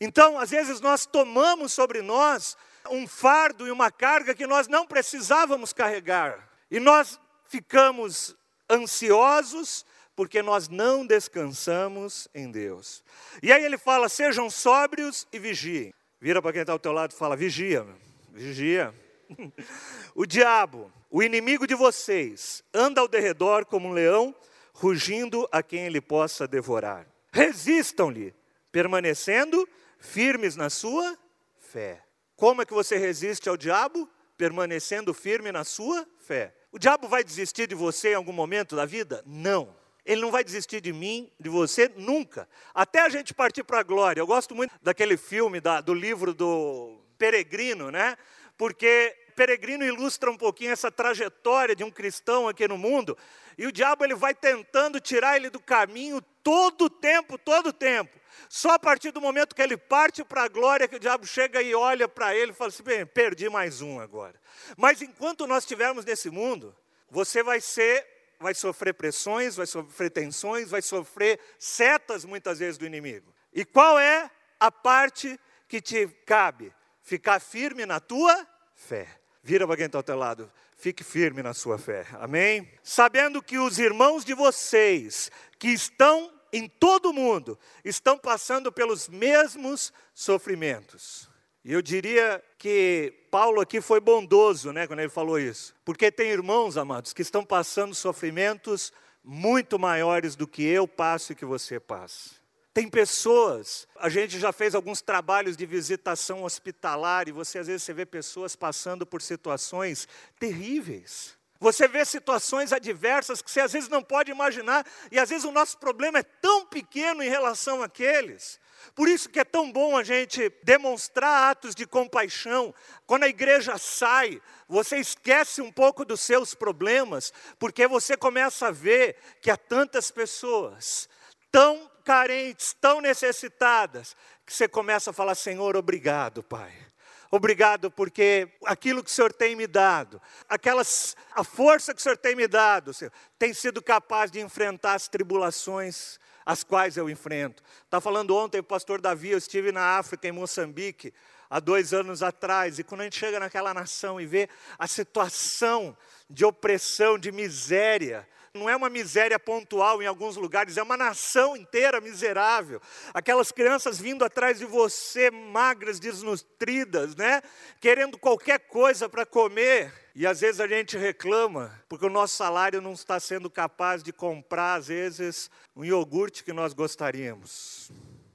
Então, 0.00 0.38
às 0.38 0.50
vezes, 0.50 0.80
nós 0.80 1.06
tomamos 1.06 1.72
sobre 1.72 2.02
nós 2.02 2.56
um 2.90 3.06
fardo 3.06 3.66
e 3.66 3.70
uma 3.70 3.90
carga 3.90 4.34
que 4.34 4.46
nós 4.46 4.68
não 4.68 4.86
precisávamos 4.86 5.72
carregar. 5.72 6.48
E 6.70 6.78
nós 6.78 7.18
ficamos 7.48 8.36
ansiosos 8.70 9.84
porque 10.14 10.42
nós 10.42 10.68
não 10.68 11.06
descansamos 11.06 12.28
em 12.34 12.50
Deus. 12.50 13.04
E 13.42 13.52
aí 13.52 13.64
ele 13.64 13.78
fala: 13.78 14.08
sejam 14.08 14.50
sóbrios 14.50 15.26
e 15.32 15.38
vigiem. 15.38 15.94
Vira 16.20 16.42
para 16.42 16.52
quem 16.52 16.62
está 16.62 16.72
ao 16.72 16.78
teu 16.78 16.92
lado 16.92 17.12
e 17.12 17.16
fala: 17.16 17.36
vigia, 17.36 17.86
vigia. 18.32 18.92
o 20.14 20.26
diabo, 20.26 20.92
o 21.10 21.22
inimigo 21.22 21.66
de 21.66 21.74
vocês, 21.74 22.64
anda 22.74 23.00
ao 23.00 23.08
derredor 23.08 23.64
como 23.64 23.88
um 23.88 23.92
leão, 23.92 24.34
rugindo 24.72 25.48
a 25.52 25.62
quem 25.62 25.86
ele 25.86 26.00
possa 26.00 26.48
devorar. 26.48 27.06
Resistam-lhe, 27.30 28.34
permanecendo 28.72 29.68
firmes 29.98 30.56
na 30.56 30.70
sua 30.70 31.16
fé. 31.60 32.02
Como 32.38 32.62
é 32.62 32.64
que 32.64 32.72
você 32.72 32.96
resiste 32.96 33.48
ao 33.48 33.56
diabo? 33.56 34.08
Permanecendo 34.36 35.12
firme 35.12 35.50
na 35.50 35.64
sua 35.64 36.06
fé. 36.20 36.54
O 36.70 36.78
diabo 36.78 37.08
vai 37.08 37.24
desistir 37.24 37.66
de 37.66 37.74
você 37.74 38.12
em 38.12 38.14
algum 38.14 38.32
momento 38.32 38.76
da 38.76 38.86
vida? 38.86 39.24
Não. 39.26 39.74
Ele 40.06 40.20
não 40.20 40.30
vai 40.30 40.44
desistir 40.44 40.80
de 40.80 40.92
mim, 40.92 41.32
de 41.40 41.48
você, 41.48 41.90
nunca. 41.96 42.48
Até 42.72 43.00
a 43.00 43.08
gente 43.08 43.34
partir 43.34 43.64
para 43.64 43.80
a 43.80 43.82
glória. 43.82 44.20
Eu 44.20 44.26
gosto 44.26 44.54
muito 44.54 44.72
daquele 44.80 45.16
filme, 45.16 45.60
da, 45.60 45.80
do 45.80 45.92
livro 45.92 46.32
do 46.32 47.00
Peregrino, 47.18 47.90
né? 47.90 48.16
Porque 48.56 49.16
Peregrino 49.34 49.84
ilustra 49.84 50.30
um 50.30 50.36
pouquinho 50.36 50.70
essa 50.70 50.92
trajetória 50.92 51.74
de 51.74 51.82
um 51.82 51.90
cristão 51.90 52.46
aqui 52.46 52.68
no 52.68 52.78
mundo. 52.78 53.18
E 53.58 53.66
o 53.66 53.72
diabo 53.72 54.04
ele 54.04 54.14
vai 54.14 54.32
tentando 54.32 55.00
tirar 55.00 55.36
ele 55.36 55.50
do 55.50 55.58
caminho 55.58 56.22
todo 56.44 56.84
o 56.84 56.90
tempo, 56.90 57.36
todo 57.36 57.70
o 57.70 57.72
tempo. 57.72 58.16
Só 58.48 58.72
a 58.72 58.78
partir 58.78 59.10
do 59.10 59.20
momento 59.20 59.54
que 59.54 59.62
ele 59.62 59.76
parte 59.76 60.24
para 60.24 60.44
a 60.44 60.48
glória, 60.48 60.88
que 60.88 60.96
o 60.96 61.00
diabo 61.00 61.26
chega 61.26 61.62
e 61.62 61.74
olha 61.74 62.08
para 62.08 62.34
ele 62.34 62.52
e 62.52 62.54
fala 62.54 62.68
assim: 62.68 62.82
bem, 62.82 63.06
perdi 63.06 63.48
mais 63.48 63.80
um 63.80 64.00
agora. 64.00 64.40
Mas 64.76 65.02
enquanto 65.02 65.46
nós 65.46 65.64
estivermos 65.64 66.04
nesse 66.04 66.30
mundo, 66.30 66.76
você 67.10 67.42
vai 67.42 67.60
ser, 67.60 68.06
vai 68.38 68.54
sofrer 68.54 68.94
pressões, 68.94 69.56
vai 69.56 69.66
sofrer 69.66 70.10
tensões, 70.10 70.70
vai 70.70 70.82
sofrer 70.82 71.40
setas 71.58 72.24
muitas 72.24 72.58
vezes 72.58 72.78
do 72.78 72.86
inimigo. 72.86 73.34
E 73.52 73.64
qual 73.64 73.98
é 73.98 74.30
a 74.60 74.70
parte 74.70 75.38
que 75.66 75.80
te 75.80 76.06
cabe? 76.26 76.72
Ficar 77.02 77.40
firme 77.40 77.86
na 77.86 78.00
tua 78.00 78.46
fé. 78.74 79.08
Vira 79.42 79.66
para 79.66 79.76
quem 79.76 79.86
está 79.86 79.98
ao 79.98 80.02
teu 80.02 80.16
lado. 80.16 80.52
Fique 80.76 81.02
firme 81.02 81.42
na 81.42 81.54
sua 81.54 81.78
fé. 81.78 82.06
Amém? 82.20 82.70
Sabendo 82.82 83.42
que 83.42 83.58
os 83.58 83.78
irmãos 83.78 84.24
de 84.24 84.34
vocês 84.34 85.30
que 85.58 85.68
estão 85.68 86.32
em 86.52 86.68
todo 86.68 87.10
o 87.10 87.12
mundo 87.12 87.58
estão 87.84 88.18
passando 88.18 88.70
pelos 88.72 89.08
mesmos 89.08 89.92
sofrimentos. 90.14 91.28
E 91.64 91.72
eu 91.72 91.82
diria 91.82 92.42
que 92.56 93.12
Paulo 93.30 93.60
aqui 93.60 93.80
foi 93.80 94.00
bondoso, 94.00 94.72
né, 94.72 94.86
quando 94.86 95.00
ele 95.00 95.08
falou 95.08 95.38
isso. 95.38 95.74
Porque 95.84 96.10
tem 96.10 96.30
irmãos, 96.30 96.76
amados, 96.76 97.12
que 97.12 97.22
estão 97.22 97.44
passando 97.44 97.94
sofrimentos 97.94 98.92
muito 99.22 99.78
maiores 99.78 100.34
do 100.34 100.46
que 100.46 100.62
eu 100.62 100.88
passo 100.88 101.32
e 101.32 101.34
que 101.34 101.44
você 101.44 101.78
passa. 101.78 102.36
Tem 102.72 102.88
pessoas, 102.88 103.88
a 103.96 104.08
gente 104.08 104.38
já 104.38 104.52
fez 104.52 104.74
alguns 104.74 105.02
trabalhos 105.02 105.56
de 105.56 105.66
visitação 105.66 106.44
hospitalar 106.44 107.28
e 107.28 107.32
você 107.32 107.58
às 107.58 107.66
vezes 107.66 107.82
você 107.82 107.92
vê 107.92 108.06
pessoas 108.06 108.54
passando 108.54 109.04
por 109.04 109.20
situações 109.20 110.06
terríveis. 110.38 111.37
Você 111.60 111.88
vê 111.88 112.04
situações 112.04 112.72
adversas 112.72 113.42
que 113.42 113.50
você 113.50 113.60
às 113.60 113.72
vezes 113.72 113.88
não 113.88 114.02
pode 114.02 114.30
imaginar, 114.30 114.86
e 115.10 115.18
às 115.18 115.28
vezes 115.28 115.44
o 115.44 115.50
nosso 115.50 115.76
problema 115.78 116.20
é 116.20 116.22
tão 116.22 116.64
pequeno 116.64 117.22
em 117.22 117.28
relação 117.28 117.82
àqueles. 117.82 118.60
Por 118.94 119.08
isso 119.08 119.28
que 119.28 119.40
é 119.40 119.44
tão 119.44 119.70
bom 119.72 119.96
a 119.96 120.04
gente 120.04 120.52
demonstrar 120.62 121.50
atos 121.50 121.74
de 121.74 121.86
compaixão. 121.86 122.72
Quando 123.06 123.24
a 123.24 123.28
igreja 123.28 123.76
sai, 123.76 124.40
você 124.68 124.98
esquece 124.98 125.60
um 125.60 125.72
pouco 125.72 126.04
dos 126.04 126.20
seus 126.20 126.54
problemas, 126.54 127.32
porque 127.58 127.86
você 127.86 128.16
começa 128.16 128.68
a 128.68 128.72
ver 128.72 129.16
que 129.40 129.50
há 129.50 129.56
tantas 129.56 130.10
pessoas 130.10 131.08
tão 131.50 131.90
carentes, 132.04 132.74
tão 132.80 133.00
necessitadas, 133.00 134.16
que 134.46 134.54
você 134.54 134.68
começa 134.68 135.10
a 135.10 135.12
falar: 135.12 135.34
Senhor, 135.34 135.76
obrigado, 135.76 136.42
Pai. 136.42 136.87
Obrigado 137.30 137.90
porque 137.90 138.48
aquilo 138.64 139.04
que 139.04 139.10
o 139.10 139.12
Senhor 139.12 139.32
tem 139.32 139.54
me 139.54 139.66
dado, 139.66 140.20
aquelas, 140.48 141.16
a 141.32 141.44
força 141.44 141.92
que 141.92 142.00
o 142.00 142.02
Senhor 142.02 142.16
tem 142.16 142.34
me 142.34 142.48
dado, 142.48 142.94
Senhor, 142.94 143.12
tem 143.38 143.52
sido 143.52 143.82
capaz 143.82 144.30
de 144.30 144.40
enfrentar 144.40 144.94
as 144.94 145.08
tribulações 145.08 146.18
as 146.48 146.64
quais 146.64 146.96
eu 146.96 147.10
enfrento. 147.10 147.62
Está 147.84 148.00
falando 148.00 148.34
ontem 148.34 148.58
o 148.58 148.64
pastor 148.64 149.02
Davi, 149.02 149.32
eu 149.32 149.36
estive 149.36 149.70
na 149.70 149.98
África, 149.98 150.26
em 150.26 150.32
Moçambique, 150.32 151.12
há 151.50 151.60
dois 151.60 151.92
anos 151.92 152.22
atrás, 152.22 152.78
e 152.78 152.82
quando 152.82 153.02
a 153.02 153.04
gente 153.04 153.18
chega 153.18 153.38
naquela 153.38 153.74
nação 153.74 154.18
e 154.18 154.24
vê 154.24 154.48
a 154.78 154.86
situação 154.86 155.94
de 156.30 156.46
opressão, 156.46 157.18
de 157.18 157.30
miséria, 157.30 158.26
não 158.54 158.68
é 158.68 158.76
uma 158.76 158.88
miséria 158.88 159.38
pontual 159.38 160.02
em 160.02 160.06
alguns 160.06 160.36
lugares, 160.36 160.76
é 160.76 160.82
uma 160.82 160.96
nação 160.96 161.56
inteira 161.56 162.00
miserável. 162.00 162.80
Aquelas 163.12 163.52
crianças 163.52 163.98
vindo 163.98 164.24
atrás 164.24 164.58
de 164.58 164.64
você, 164.64 165.30
magras, 165.30 166.00
desnutridas, 166.00 167.14
né? 167.14 167.42
Querendo 167.80 168.18
qualquer 168.18 168.60
coisa 168.60 169.08
para 169.08 169.26
comer. 169.26 169.92
E 170.14 170.26
às 170.26 170.40
vezes 170.40 170.60
a 170.60 170.66
gente 170.66 170.96
reclama, 170.98 171.72
porque 171.88 172.06
o 172.06 172.10
nosso 172.10 172.36
salário 172.36 172.80
não 172.80 172.92
está 172.92 173.20
sendo 173.20 173.48
capaz 173.48 174.02
de 174.02 174.12
comprar, 174.12 174.74
às 174.74 174.88
vezes, 174.88 175.50
um 175.76 175.84
iogurte 175.84 176.42
que 176.42 176.52
nós 176.52 176.72
gostaríamos. 176.72 177.90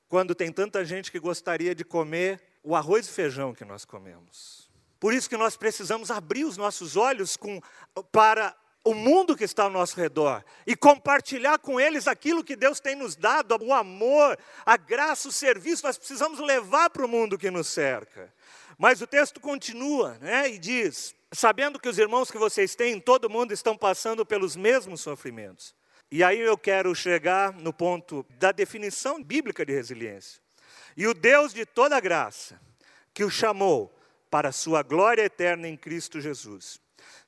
Quando 0.08 0.34
tem 0.34 0.52
tanta 0.52 0.86
gente 0.86 1.12
que 1.12 1.20
gostaria 1.20 1.76
de 1.76 1.84
comer 1.84 2.42
o 2.64 2.76
arroz 2.76 3.08
e 3.08 3.12
feijão 3.12 3.54
que 3.54 3.66
nós 3.66 3.84
comemos. 3.84 4.72
Por 5.00 5.14
isso 5.14 5.30
que 5.30 5.36
nós 5.36 5.58
precisamos 5.58 6.10
abrir 6.10 6.46
os 6.46 6.56
nossos 6.56 6.96
olhos 6.96 7.36
com, 7.36 7.60
para 8.10 8.56
o 8.84 8.94
mundo 8.94 9.36
que 9.36 9.46
está 9.46 9.64
ao 9.64 9.70
nosso 9.70 9.96
redor 9.96 10.44
e 10.68 10.76
compartilhar 10.76 11.58
com 11.60 11.80
eles 11.80 12.08
aquilo 12.08 12.44
que 12.44 12.56
Deus 12.56 12.80
tem 12.80 12.96
nos 12.96 13.16
dado, 13.16 13.58
o 13.62 13.74
amor, 13.74 14.38
a 14.66 14.76
graça, 14.76 15.30
o 15.30 15.32
serviço, 15.32 15.86
nós 15.86 15.98
precisamos 15.98 16.40
levar 16.40 16.90
para 16.90 17.06
o 17.06 17.08
mundo 17.08 17.38
que 17.38 17.50
nos 17.50 17.68
cerca. 17.68 18.34
Mas 18.78 19.02
o 19.02 19.08
texto 19.08 19.40
continua, 19.40 20.18
né, 20.20 20.50
e 20.50 20.58
diz: 20.58 21.16
sabendo 21.32 21.80
que 21.80 21.88
os 21.88 21.98
irmãos 21.98 22.30
que 22.30 22.38
vocês 22.38 22.76
têm, 22.76 23.00
todo 23.00 23.30
mundo 23.30 23.54
estão 23.54 23.78
passando 23.78 24.26
pelos 24.26 24.56
mesmos 24.56 25.02
sofrimentos. 25.02 25.74
E 26.12 26.24
aí 26.24 26.40
eu 26.40 26.58
quero 26.58 26.94
chegar 26.94 27.54
no 27.54 27.72
ponto 27.72 28.26
da 28.32 28.52
definição 28.52 29.24
bíblica 29.24 29.66
de 29.66 29.74
resiliência. 29.74 30.42
E 30.96 31.08
o 31.08 31.14
Deus 31.14 31.54
de 31.54 31.66
toda 31.66 32.00
graça, 32.00 32.60
que 33.14 33.24
o 33.24 33.30
chamou 33.30 33.98
para 34.30 34.50
a 34.50 34.52
sua 34.52 34.84
glória 34.84 35.24
eterna 35.24 35.68
em 35.68 35.78
Cristo 35.78 36.20
Jesus, 36.20 36.80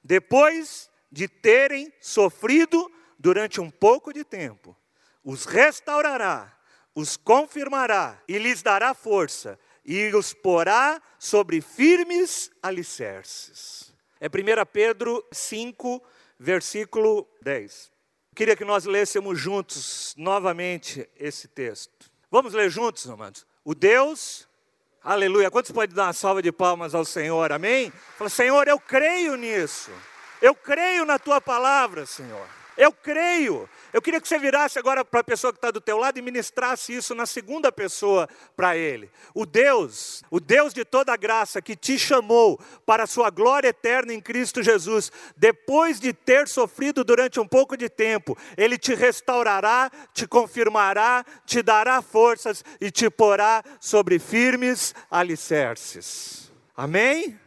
depois 0.04 0.90
de 1.12 1.28
terem 1.28 1.92
sofrido 2.02 2.92
durante 3.18 3.62
um 3.62 3.70
pouco 3.70 4.14
de 4.14 4.24
tempo, 4.24 4.76
os 5.24 5.46
restaurará, 5.46 6.56
os 6.94 7.18
confirmará 7.18 8.22
e 8.28 8.38
lhes 8.38 8.62
dará 8.62 8.94
força 8.94 9.60
e 9.84 10.14
os 10.16 10.34
porá 10.34 11.02
sobre 11.20 11.62
firmes 11.62 12.52
alicerces. 12.62 13.94
É 14.20 14.28
1 14.28 14.66
Pedro 14.72 15.24
5, 15.32 16.02
versículo 16.40 17.28
10. 17.42 17.92
Queria 18.36 18.56
que 18.56 18.66
nós 18.66 18.86
lêssemos 18.86 19.40
juntos 19.40 20.14
novamente 20.18 21.10
esse 21.18 21.48
texto. 21.48 22.12
Vamos 22.30 22.54
ler 22.54 22.70
juntos, 22.70 23.10
amados? 23.10 23.46
O 23.64 23.74
Deus, 23.74 24.48
aleluia. 25.02 25.50
Quantos 25.50 25.72
podem 25.72 25.96
dar 25.96 26.08
uma 26.08 26.14
salva 26.14 26.42
de 26.42 26.52
palmas 26.52 26.94
ao 26.94 27.06
Senhor? 27.06 27.52
Amém? 27.52 27.92
Fala, 28.18 28.30
Senhor, 28.30 28.68
eu 28.68 28.80
creio 28.80 29.36
nisso. 29.36 29.92
Eu 30.46 30.54
creio 30.54 31.06
na 31.06 31.18
tua 31.18 31.42
palavra, 31.42 32.06
Senhor. 32.06 32.48
Eu 32.78 32.92
creio. 32.92 33.68
Eu 33.92 34.00
queria 34.00 34.22
que 34.22 34.28
você 34.28 34.38
virasse 34.38 34.78
agora 34.78 35.04
para 35.04 35.22
a 35.22 35.24
pessoa 35.24 35.52
que 35.52 35.58
está 35.58 35.72
do 35.72 35.82
teu 35.82 35.98
lado 35.98 36.20
e 36.20 36.22
ministrasse 36.22 36.96
isso 36.96 37.16
na 37.16 37.26
segunda 37.26 37.72
pessoa 37.72 38.30
para 38.56 38.78
ele. 38.78 39.10
O 39.34 39.44
Deus, 39.44 40.22
o 40.30 40.40
Deus 40.40 40.72
de 40.72 40.86
toda 40.86 41.18
graça 41.18 41.64
que 41.64 41.76
te 41.76 41.98
chamou 41.98 42.60
para 42.86 43.06
a 43.06 43.08
sua 43.08 43.32
glória 43.32 43.70
eterna 43.70 44.14
em 44.14 44.22
Cristo 44.22 44.62
Jesus, 44.62 45.12
depois 45.36 46.00
de 46.00 46.14
ter 46.14 46.48
sofrido 46.48 47.04
durante 47.04 47.40
um 47.40 47.48
pouco 47.48 47.76
de 47.76 47.90
tempo, 47.90 48.38
ele 48.56 48.78
te 48.78 48.94
restaurará, 48.94 49.90
te 50.14 50.28
confirmará, 50.28 51.26
te 51.44 51.64
dará 51.64 52.04
forças 52.04 52.64
e 52.80 52.92
te 52.92 53.10
porá 53.10 53.64
sobre 53.80 54.20
firmes 54.20 54.94
alicerces. 55.10 56.52
Amém? 56.78 57.40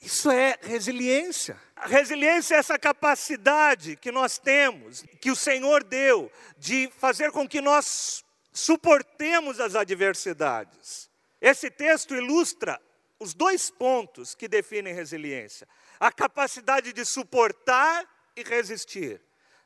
Isso 0.00 0.30
é 0.30 0.56
resiliência. 0.62 1.60
A 1.74 1.86
resiliência 1.86 2.54
é 2.54 2.58
essa 2.58 2.78
capacidade 2.78 3.96
que 3.96 4.12
nós 4.12 4.38
temos, 4.38 5.04
que 5.20 5.30
o 5.30 5.36
Senhor 5.36 5.82
deu, 5.82 6.30
de 6.56 6.90
fazer 6.98 7.32
com 7.32 7.48
que 7.48 7.60
nós 7.60 8.24
suportemos 8.52 9.60
as 9.60 9.74
adversidades. 9.74 11.10
Esse 11.40 11.70
texto 11.70 12.14
ilustra 12.14 12.80
os 13.18 13.34
dois 13.34 13.70
pontos 13.70 14.34
que 14.34 14.48
definem 14.48 14.94
resiliência: 14.94 15.68
a 15.98 16.10
capacidade 16.12 16.92
de 16.92 17.04
suportar 17.04 18.06
e 18.36 18.42
resistir, 18.42 19.20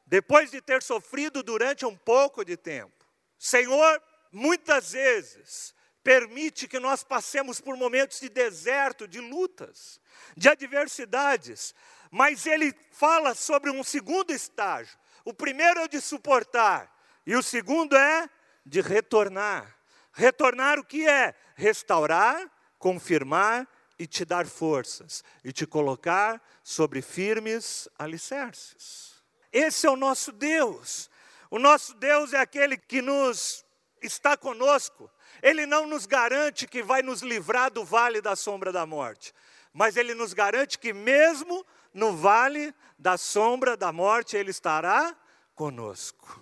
depois 0.06 0.50
de 0.50 0.60
ter 0.60 0.82
sofrido 0.82 1.42
durante 1.42 1.84
um 1.84 1.96
pouco 1.96 2.44
de 2.44 2.56
tempo. 2.56 3.06
Senhor, 3.38 4.02
muitas 4.30 4.92
vezes, 4.92 5.74
permite 6.02 6.66
que 6.66 6.78
nós 6.78 7.02
passemos 7.04 7.61
por 7.61 7.76
momentos 7.76 8.21
de 8.21 8.28
deserto, 8.28 9.06
de 9.06 9.21
lutas, 9.21 10.00
de 10.37 10.49
adversidades, 10.49 11.75
mas 12.11 12.47
ele 12.47 12.75
fala 12.90 13.35
sobre 13.35 13.71
um 13.71 13.82
segundo 13.82 14.32
estágio. 14.32 14.99
O 15.25 15.32
primeiro 15.32 15.80
é 15.80 15.88
de 15.88 16.00
suportar, 16.00 16.92
e 17.26 17.37
o 17.37 17.42
segundo 17.42 17.97
é 17.97 18.28
de 18.66 18.80
retornar. 18.80 19.76
Retornar 20.12 20.78
o 20.78 20.85
que 20.85 21.09
é? 21.09 21.35
Restaurar, 21.54 22.50
confirmar 22.78 23.66
e 23.99 24.06
te 24.06 24.25
dar 24.25 24.47
forças, 24.47 25.23
e 25.44 25.52
te 25.52 25.66
colocar 25.66 26.42
sobre 26.62 27.00
firmes 27.00 27.88
alicerces. 27.99 29.12
Esse 29.52 29.87
é 29.87 29.90
o 29.90 29.97
nosso 29.97 30.32
Deus. 30.32 31.09
O 31.50 31.59
nosso 31.59 31.94
Deus 31.94 32.32
é 32.32 32.38
aquele 32.38 32.76
que 32.76 33.00
nos 33.00 33.64
está 34.02 34.37
conosco. 34.37 35.11
Ele 35.42 35.66
não 35.66 35.87
nos 35.87 36.06
garante 36.06 36.66
que 36.66 36.82
vai 36.82 37.02
nos 37.02 37.20
livrar 37.20 37.70
do 37.70 37.84
vale 37.84 38.20
da 38.20 38.37
sombra 38.37 38.72
da 38.72 38.87
morte, 38.87 39.34
mas 39.72 39.96
ele 39.96 40.14
nos 40.14 40.32
garante 40.32 40.78
que 40.78 40.92
mesmo 40.92 41.66
no 41.92 42.16
vale 42.16 42.75
da 42.99 43.16
sombra 43.16 43.76
da 43.76 43.92
morte, 43.92 44.37
Ele 44.37 44.50
estará 44.50 45.16
conosco. 45.54 46.40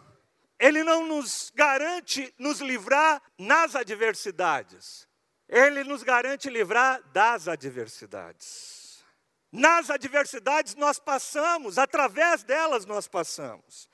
Ele 0.58 0.84
não 0.84 1.06
nos 1.06 1.50
garante 1.54 2.32
nos 2.38 2.60
livrar 2.60 3.20
nas 3.38 3.74
adversidades, 3.74 5.08
Ele 5.48 5.82
nos 5.84 6.02
garante 6.02 6.50
livrar 6.50 7.02
das 7.12 7.48
adversidades. 7.48 9.02
Nas 9.50 9.90
adversidades 9.90 10.76
nós 10.76 10.98
passamos, 10.98 11.76
através 11.78 12.44
delas 12.44 12.86
nós 12.86 13.08
passamos. 13.08 13.88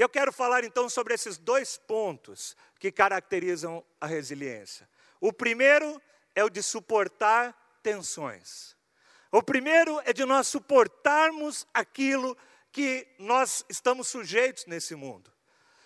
E 0.00 0.02
eu 0.02 0.08
quero 0.08 0.32
falar 0.32 0.64
então 0.64 0.88
sobre 0.88 1.12
esses 1.12 1.36
dois 1.36 1.76
pontos 1.76 2.56
que 2.78 2.90
caracterizam 2.90 3.84
a 4.00 4.06
resiliência. 4.06 4.88
O 5.20 5.30
primeiro 5.30 6.00
é 6.34 6.42
o 6.42 6.48
de 6.48 6.62
suportar 6.62 7.54
tensões. 7.82 8.74
O 9.30 9.42
primeiro 9.42 10.00
é 10.06 10.14
de 10.14 10.24
nós 10.24 10.46
suportarmos 10.46 11.66
aquilo 11.74 12.34
que 12.72 13.06
nós 13.18 13.62
estamos 13.68 14.08
sujeitos 14.08 14.64
nesse 14.64 14.94
mundo. 14.94 15.30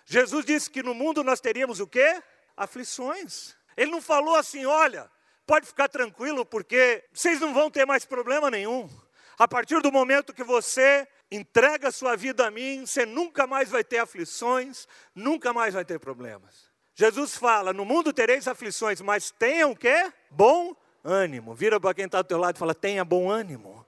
Jesus 0.06 0.44
disse 0.44 0.70
que 0.70 0.80
no 0.80 0.94
mundo 0.94 1.24
nós 1.24 1.40
teríamos 1.40 1.80
o 1.80 1.86
quê? 1.88 2.22
Aflições. 2.56 3.56
Ele 3.76 3.90
não 3.90 4.00
falou 4.00 4.36
assim, 4.36 4.64
olha, 4.64 5.10
pode 5.44 5.66
ficar 5.66 5.88
tranquilo 5.88 6.46
porque 6.46 7.04
vocês 7.12 7.40
não 7.40 7.52
vão 7.52 7.68
ter 7.68 7.84
mais 7.84 8.04
problema 8.04 8.48
nenhum. 8.48 8.88
A 9.36 9.48
partir 9.48 9.82
do 9.82 9.90
momento 9.90 10.32
que 10.32 10.44
você 10.44 11.04
entrega 11.30 11.90
sua 11.90 12.16
vida 12.16 12.46
a 12.46 12.50
mim, 12.50 12.86
você 12.86 13.04
nunca 13.04 13.46
mais 13.46 13.68
vai 13.70 13.82
ter 13.82 13.98
aflições, 13.98 14.86
nunca 15.14 15.52
mais 15.52 15.74
vai 15.74 15.84
ter 15.84 15.98
problemas. 15.98 16.72
Jesus 16.94 17.36
fala: 17.36 17.72
no 17.72 17.84
mundo 17.84 18.12
tereis 18.12 18.46
aflições, 18.46 19.00
mas 19.00 19.30
tenham 19.30 19.72
o 19.72 19.76
quê? 19.76 20.12
Bom 20.30 20.74
ânimo. 21.02 21.54
Vira 21.54 21.80
para 21.80 21.94
quem 21.94 22.06
está 22.06 22.22
do 22.22 22.28
teu 22.28 22.38
lado 22.38 22.56
e 22.56 22.58
fala: 22.58 22.74
tenha 22.74 23.04
bom 23.04 23.30
ânimo. 23.30 23.84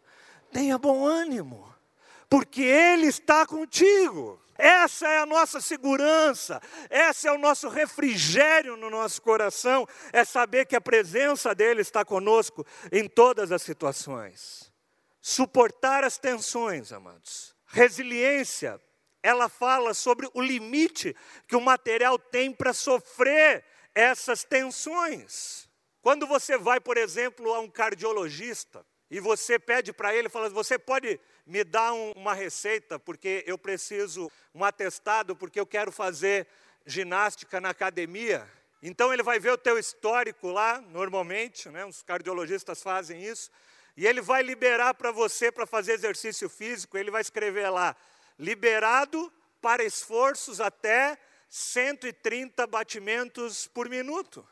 Tenha 0.52 0.78
bom 0.78 1.05
ânimo. 1.07 1.73
Porque 2.28 2.62
Ele 2.62 3.07
está 3.07 3.47
contigo. 3.47 4.40
Essa 4.59 5.07
é 5.07 5.19
a 5.19 5.26
nossa 5.26 5.61
segurança, 5.61 6.62
esse 6.90 7.28
é 7.28 7.33
o 7.33 7.37
nosso 7.37 7.69
refrigério 7.69 8.75
no 8.75 8.88
nosso 8.88 9.21
coração, 9.21 9.87
é 10.12 10.25
saber 10.25 10.64
que 10.64 10.75
a 10.75 10.81
presença 10.81 11.55
dEle 11.55 11.83
está 11.83 12.07
conosco 12.07 12.64
em 12.90 13.07
todas 13.07 13.52
as 13.52 13.61
situações. 13.61 14.65
Suportar 15.26 16.04
as 16.04 16.18
tensões, 16.18 16.92
amados. 16.92 17.52
Resiliência, 17.66 18.80
ela 19.21 19.49
fala 19.49 19.92
sobre 19.92 20.30
o 20.33 20.40
limite 20.40 21.16
que 21.49 21.56
o 21.56 21.61
material 21.61 22.16
tem 22.16 22.52
para 22.52 22.73
sofrer 22.73 23.64
essas 23.92 24.45
tensões. 24.45 25.68
Quando 26.00 26.28
você 26.28 26.56
vai, 26.56 26.78
por 26.78 26.97
exemplo, 26.97 27.52
a 27.52 27.59
um 27.59 27.68
cardiologista 27.68 28.87
e 29.11 29.18
você 29.18 29.59
pede 29.59 29.92
para 29.92 30.14
ele, 30.14 30.28
fala, 30.28 30.49
você 30.49 30.78
pode 30.78 31.18
me 31.45 31.64
dar 31.64 31.92
um, 31.92 32.12
uma 32.12 32.33
receita 32.33 32.97
porque 32.97 33.42
eu 33.49 33.59
preciso 33.59 34.30
um 34.54 34.62
atestado 34.62 35.35
porque 35.35 35.59
eu 35.59 35.66
quero 35.66 35.90
fazer 35.90 36.47
ginástica 36.87 37.61
na 37.61 37.71
academia. 37.71 38.49
Então 38.80 39.12
ele 39.12 39.25
vai 39.25 39.40
ver 39.40 39.50
o 39.50 39.59
teu 39.59 39.76
histórico 39.76 40.52
lá, 40.52 40.80
normalmente, 40.80 41.68
né? 41.68 41.85
Os 41.85 42.00
cardiologistas 42.04 42.80
fazem 42.80 43.25
isso, 43.25 43.50
e 43.97 44.07
ele 44.07 44.21
vai 44.21 44.43
liberar 44.43 44.95
para 44.95 45.11
você 45.11 45.50
para 45.50 45.67
fazer 45.67 45.93
exercício 45.93 46.49
físico, 46.49 46.99
ele 46.99 47.11
vai 47.11 47.23
escrever 47.23 47.71
lá: 47.71 47.97
liberado 48.38 49.33
para 49.61 49.83
esforços 49.83 50.61
até 50.61 51.19
130 51.49 52.67
batimentos 52.67 53.67
por 53.67 53.88
minuto. 53.88 54.47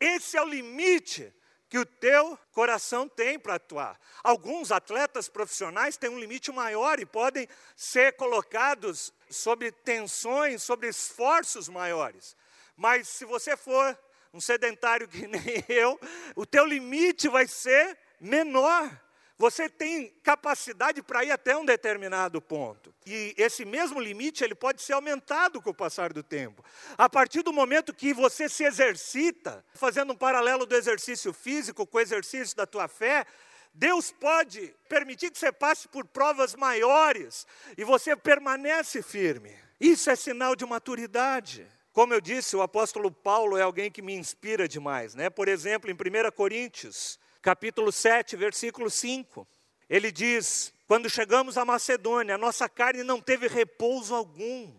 Esse 0.00 0.36
é 0.36 0.42
o 0.42 0.48
limite 0.48 1.32
que 1.68 1.78
o 1.78 1.84
teu 1.84 2.38
coração 2.52 3.08
tem 3.08 3.38
para 3.38 3.54
atuar. 3.54 3.98
Alguns 4.22 4.70
atletas 4.70 5.28
profissionais 5.28 5.96
têm 5.96 6.08
um 6.08 6.18
limite 6.18 6.52
maior 6.52 7.00
e 7.00 7.06
podem 7.06 7.48
ser 7.74 8.12
colocados 8.14 9.12
sob 9.28 9.70
tensões, 9.72 10.62
sobre 10.62 10.88
esforços 10.88 11.68
maiores. 11.68 12.36
Mas 12.76 13.08
se 13.08 13.24
você 13.24 13.56
for 13.56 13.98
um 14.32 14.40
sedentário 14.40 15.08
que 15.08 15.26
nem 15.28 15.64
eu, 15.68 15.98
o 16.36 16.46
teu 16.46 16.64
limite 16.64 17.28
vai 17.28 17.46
ser 17.46 17.98
menor. 18.20 18.90
Você 19.38 19.68
tem 19.68 20.08
capacidade 20.22 21.02
para 21.02 21.22
ir 21.22 21.30
até 21.30 21.54
um 21.56 21.64
determinado 21.64 22.40
ponto. 22.40 22.94
E 23.04 23.34
esse 23.36 23.66
mesmo 23.66 24.00
limite 24.00 24.42
ele 24.42 24.54
pode 24.54 24.80
ser 24.80 24.94
aumentado 24.94 25.60
com 25.60 25.70
o 25.70 25.74
passar 25.74 26.12
do 26.12 26.22
tempo. 26.22 26.64
A 26.96 27.08
partir 27.08 27.42
do 27.42 27.52
momento 27.52 27.92
que 27.92 28.14
você 28.14 28.48
se 28.48 28.64
exercita, 28.64 29.62
fazendo 29.74 30.14
um 30.14 30.16
paralelo 30.16 30.64
do 30.64 30.74
exercício 30.74 31.34
físico 31.34 31.86
com 31.86 31.98
o 31.98 32.00
exercício 32.00 32.56
da 32.56 32.66
tua 32.66 32.88
fé, 32.88 33.26
Deus 33.74 34.10
pode 34.10 34.74
permitir 34.88 35.30
que 35.30 35.38
você 35.38 35.52
passe 35.52 35.86
por 35.86 36.06
provas 36.06 36.54
maiores 36.54 37.46
e 37.76 37.84
você 37.84 38.16
permanece 38.16 39.02
firme. 39.02 39.54
Isso 39.78 40.08
é 40.08 40.16
sinal 40.16 40.56
de 40.56 40.64
maturidade. 40.64 41.66
Como 41.92 42.14
eu 42.14 42.22
disse, 42.22 42.56
o 42.56 42.62
apóstolo 42.62 43.10
Paulo 43.10 43.58
é 43.58 43.62
alguém 43.62 43.90
que 43.90 44.00
me 44.00 44.14
inspira 44.14 44.66
demais, 44.66 45.14
né? 45.14 45.28
Por 45.28 45.46
exemplo, 45.46 45.90
em 45.90 45.94
1 45.94 46.30
Coríntios, 46.30 47.18
capítulo 47.46 47.92
7, 47.92 48.34
versículo 48.34 48.90
5. 48.90 49.46
Ele 49.88 50.10
diz: 50.10 50.74
Quando 50.88 51.08
chegamos 51.08 51.56
à 51.56 51.64
Macedônia, 51.64 52.34
a 52.34 52.38
nossa 52.38 52.68
carne 52.68 53.04
não 53.04 53.20
teve 53.20 53.46
repouso 53.46 54.16
algum. 54.16 54.74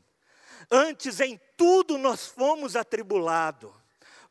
Antes, 0.70 1.22
em 1.22 1.40
tudo 1.56 1.98
nós 1.98 2.28
fomos 2.28 2.76
atribulados. 2.76 3.72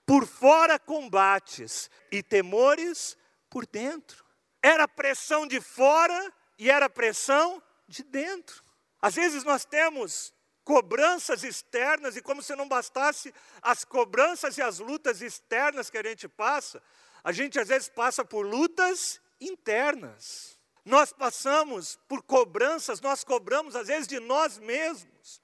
Por 0.04 0.26
fora, 0.26 0.78
combates 0.78 1.90
e 2.12 2.22
temores 2.22 3.16
por 3.48 3.64
dentro. 3.66 4.22
Era 4.62 4.86
pressão 4.86 5.46
de 5.46 5.58
fora 5.58 6.30
e 6.58 6.70
era 6.70 6.90
pressão 6.90 7.62
de 7.88 8.02
dentro. 8.02 8.62
Às 9.00 9.14
vezes 9.14 9.44
nós 9.44 9.64
temos 9.64 10.34
cobranças 10.62 11.42
externas, 11.42 12.16
e 12.16 12.20
como 12.20 12.42
se 12.42 12.54
não 12.54 12.68
bastasse 12.68 13.32
as 13.62 13.84
cobranças 13.84 14.58
e 14.58 14.62
as 14.62 14.78
lutas 14.80 15.22
externas 15.22 15.88
que 15.88 15.96
a 15.96 16.02
gente 16.02 16.28
passa, 16.28 16.82
a 17.26 17.32
gente 17.32 17.58
às 17.58 17.66
vezes 17.66 17.88
passa 17.88 18.24
por 18.24 18.46
lutas 18.46 19.20
internas. 19.40 20.56
Nós 20.84 21.12
passamos 21.12 21.98
por 22.06 22.22
cobranças, 22.22 23.00
nós 23.00 23.24
cobramos 23.24 23.74
às 23.74 23.88
vezes 23.88 24.06
de 24.06 24.20
nós 24.20 24.58
mesmos. 24.58 25.42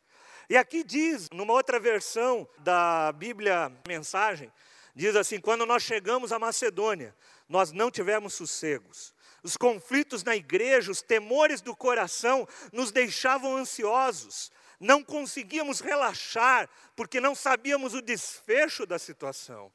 E 0.48 0.56
aqui 0.56 0.84
diz, 0.84 1.28
numa 1.30 1.52
outra 1.52 1.80
versão 1.80 2.48
da 2.58 3.10
Bíblia 3.10 3.72
Mensagem, 3.84 4.52
diz 4.94 5.16
assim: 5.16 5.40
quando 5.40 5.66
nós 5.66 5.82
chegamos 5.82 6.30
à 6.30 6.38
Macedônia, 6.38 7.12
nós 7.48 7.72
não 7.72 7.90
tivemos 7.90 8.34
sossegos. 8.34 9.12
Os 9.42 9.56
conflitos 9.56 10.22
na 10.22 10.36
igreja, 10.36 10.92
os 10.92 11.02
temores 11.02 11.60
do 11.60 11.74
coração 11.74 12.46
nos 12.72 12.92
deixavam 12.92 13.56
ansiosos. 13.56 14.52
Não 14.78 15.02
conseguíamos 15.02 15.80
relaxar, 15.80 16.70
porque 16.94 17.20
não 17.20 17.34
sabíamos 17.34 17.92
o 17.92 18.00
desfecho 18.00 18.86
da 18.86 19.00
situação. 19.00 19.72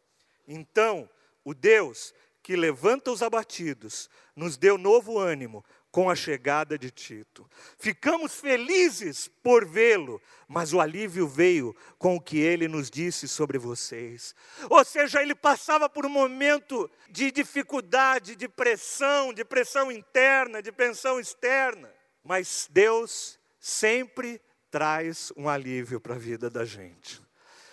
Então, 0.47 1.09
o 1.47 1.53
Deus 1.53 2.13
que 2.43 2.57
levanta 2.57 3.09
os 3.09 3.23
abatidos 3.23 4.09
nos 4.35 4.57
deu 4.57 4.77
novo 4.77 5.17
ânimo 5.17 5.63
com 5.89 6.09
a 6.09 6.15
chegada 6.15 6.77
de 6.77 6.91
Tito. 6.91 7.49
Ficamos 7.79 8.35
felizes 8.35 9.29
por 9.41 9.65
vê-lo, 9.65 10.21
mas 10.45 10.73
o 10.73 10.81
alívio 10.81 11.25
veio 11.25 11.73
com 11.97 12.17
o 12.17 12.21
que 12.21 12.37
ele 12.37 12.67
nos 12.67 12.89
disse 12.89 13.29
sobre 13.29 13.57
vocês. 13.57 14.35
Ou 14.69 14.83
seja, 14.83 15.21
ele 15.21 15.33
passava 15.33 15.87
por 15.87 16.05
um 16.05 16.09
momento 16.09 16.91
de 17.09 17.31
dificuldade, 17.31 18.35
de 18.35 18.49
pressão, 18.49 19.33
de 19.33 19.45
pressão 19.45 19.89
interna, 19.89 20.61
de 20.61 20.73
pressão 20.73 21.17
externa, 21.17 21.89
mas 22.25 22.67
Deus 22.69 23.39
sempre 23.57 24.41
traz 24.69 25.31
um 25.37 25.47
alívio 25.47 26.01
para 26.01 26.15
a 26.15 26.19
vida 26.19 26.49
da 26.49 26.65
gente. 26.65 27.21